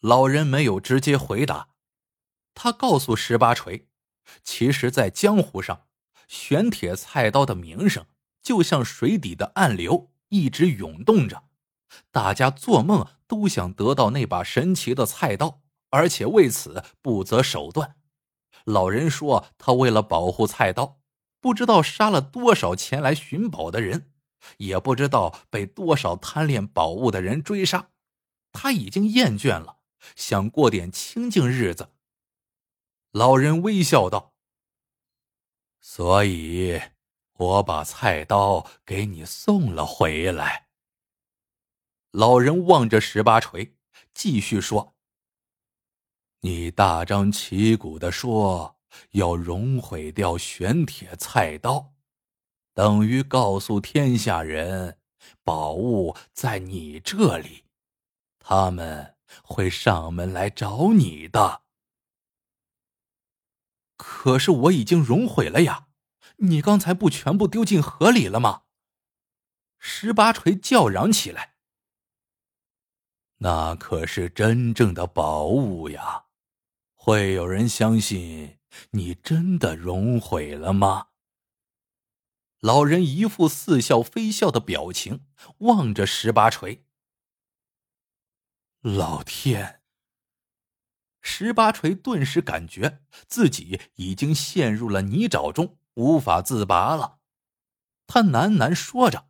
[0.00, 1.70] 老人没有直接回答，
[2.54, 3.88] 他告诉十八锤
[4.42, 5.86] ：“其实，在江湖上，
[6.28, 8.06] 玄铁菜刀的名声
[8.42, 11.44] 就像水底的暗流，一直涌动着。”
[12.10, 17.96] 大家做梦都想得到那把神奇的菜刀，而且为此不择手段。
[18.64, 21.00] 老人说他为了保护菜刀，
[21.44, 24.10] 不知道杀了多少前来寻宝的人，
[24.56, 27.90] 也不知道被多少贪恋宝物的人追杀，
[28.50, 29.76] 他已经厌倦了，
[30.16, 31.90] 想过点清静日子。
[33.10, 34.32] 老人微笑道
[35.82, 36.80] ：“所以，
[37.34, 40.68] 我把菜刀给你送了回来。”
[42.10, 43.76] 老人望着十八锤，
[44.14, 44.94] 继续说
[46.40, 48.73] ：“你大张旗鼓的说
[49.10, 51.94] 要熔毁掉玄铁菜刀，
[52.72, 54.98] 等于告诉天下人，
[55.42, 57.64] 宝物在你这里，
[58.38, 61.62] 他们会上门来找你的。”
[63.96, 65.86] 可是我已经熔毁了呀！
[66.38, 68.62] 你刚才不全部丢进河里了吗？
[69.78, 71.54] 十八锤叫嚷起来。
[73.38, 76.24] 那可是真正的宝物呀！
[76.94, 78.58] 会有人相信
[78.90, 81.08] 你真的融毁了吗？
[82.60, 85.26] 老人一副似笑非笑的表情，
[85.58, 86.86] 望着十八锤。
[88.80, 89.82] 老天！
[91.20, 97.20] 十八锤顿时感觉自己已经陷入了泥沼中，无法自拔了。
[98.06, 99.28] 他喃喃说着：“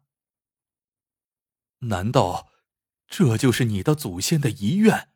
[1.86, 2.50] 难道
[3.06, 5.10] 这就是你的祖先的遗愿？”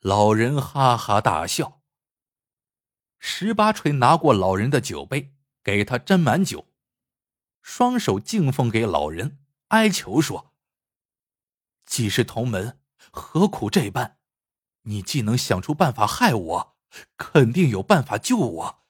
[0.00, 1.77] 老人哈哈大笑。
[3.18, 6.66] 十八锤拿过老人的酒杯，给他斟满酒，
[7.60, 9.38] 双手敬奉给老人，
[9.68, 10.54] 哀求说
[11.84, 12.80] ：“既是同门，
[13.10, 14.18] 何苦这般？”
[14.82, 16.76] 你既能想出办法害我，
[17.16, 18.86] 肯定有办法救我，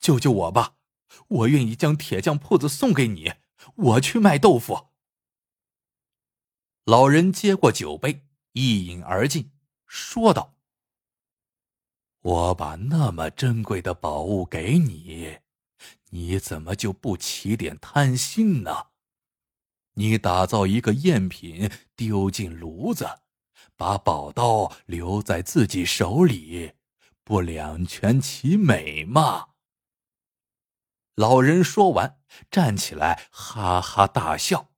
[0.00, 0.74] 救救我吧！
[1.28, 3.34] 我愿意将铁匠铺子送给你，
[3.74, 4.88] 我去卖豆腐。
[6.84, 9.52] 老人接过酒杯，一饮而尽，
[9.86, 10.57] 说道
[12.20, 15.38] ：“我把那么珍贵的宝物给你，
[16.10, 18.88] 你怎么就不起点贪心呢？
[19.94, 23.20] 你打造一个赝品，丢进炉子。”
[23.76, 26.72] 把宝刀留在自己手里，
[27.22, 29.50] 不两全其美吗？
[31.14, 32.18] 老人说完，
[32.50, 34.72] 站起来，哈哈大笑。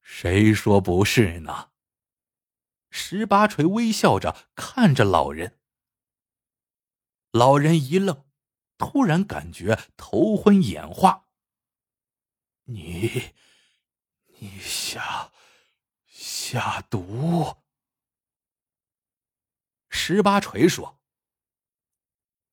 [0.00, 1.72] 谁说不是呢？
[2.96, 5.58] 十八锤微笑着看着老人。
[7.32, 8.24] 老人一愣，
[8.78, 11.26] 突然感觉头昏眼花。
[12.66, 13.32] 你，
[14.38, 15.32] 你下？
[16.06, 17.56] 下毒。
[19.88, 21.00] 十八锤说：“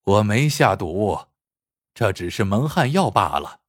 [0.01, 1.27] 我没下毒，
[1.93, 3.61] 这只是蒙汗药罢了。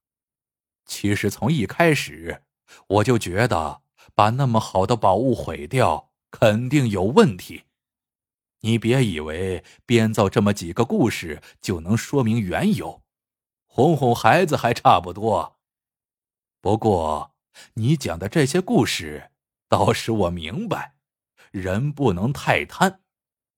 [0.85, 2.43] 其实从一开始，
[2.87, 3.83] 我就觉得
[4.15, 7.65] 把那么好的宝物毁掉肯定有问题。
[8.61, 13.03] 你别以为编造这么几个故事就能说明缘由，
[13.67, 15.59] 哄哄孩子还差不多。
[16.59, 17.35] 不过
[17.75, 19.29] 你讲的这些故事……”
[19.69, 20.97] 倒使我明白，
[21.49, 23.01] 人不能太贪，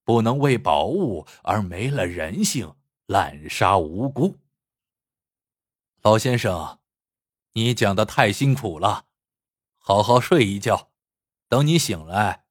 [0.05, 2.73] 不能为宝物而没了人性，
[3.05, 4.37] 滥杀无辜。
[6.01, 6.79] 老先生，
[7.51, 9.07] 你讲的太辛苦了，
[9.75, 10.89] 好好睡一觉，
[11.49, 12.44] 等你醒来，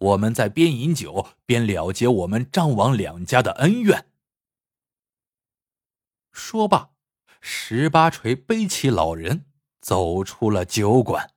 [0.00, 4.10] 我们在边饮酒边了结我们张王两家的恩怨。
[6.32, 6.94] 说罢，
[7.42, 9.44] 十八锤背起老人，
[9.80, 11.34] 走出了酒馆。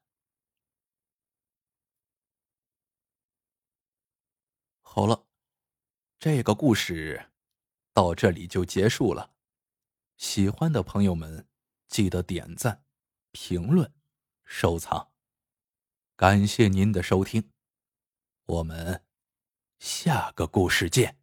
[4.82, 5.26] 好了，
[6.18, 7.32] 这个故事
[7.94, 9.34] 到这里就结束了。
[10.16, 11.50] 喜欢的朋友们，
[11.90, 12.86] 记得点赞、
[13.32, 13.94] 评论、
[14.46, 15.12] 收藏。
[16.16, 17.52] 感谢您的收听，
[18.46, 19.02] 我们
[19.80, 21.23] 下个故事见。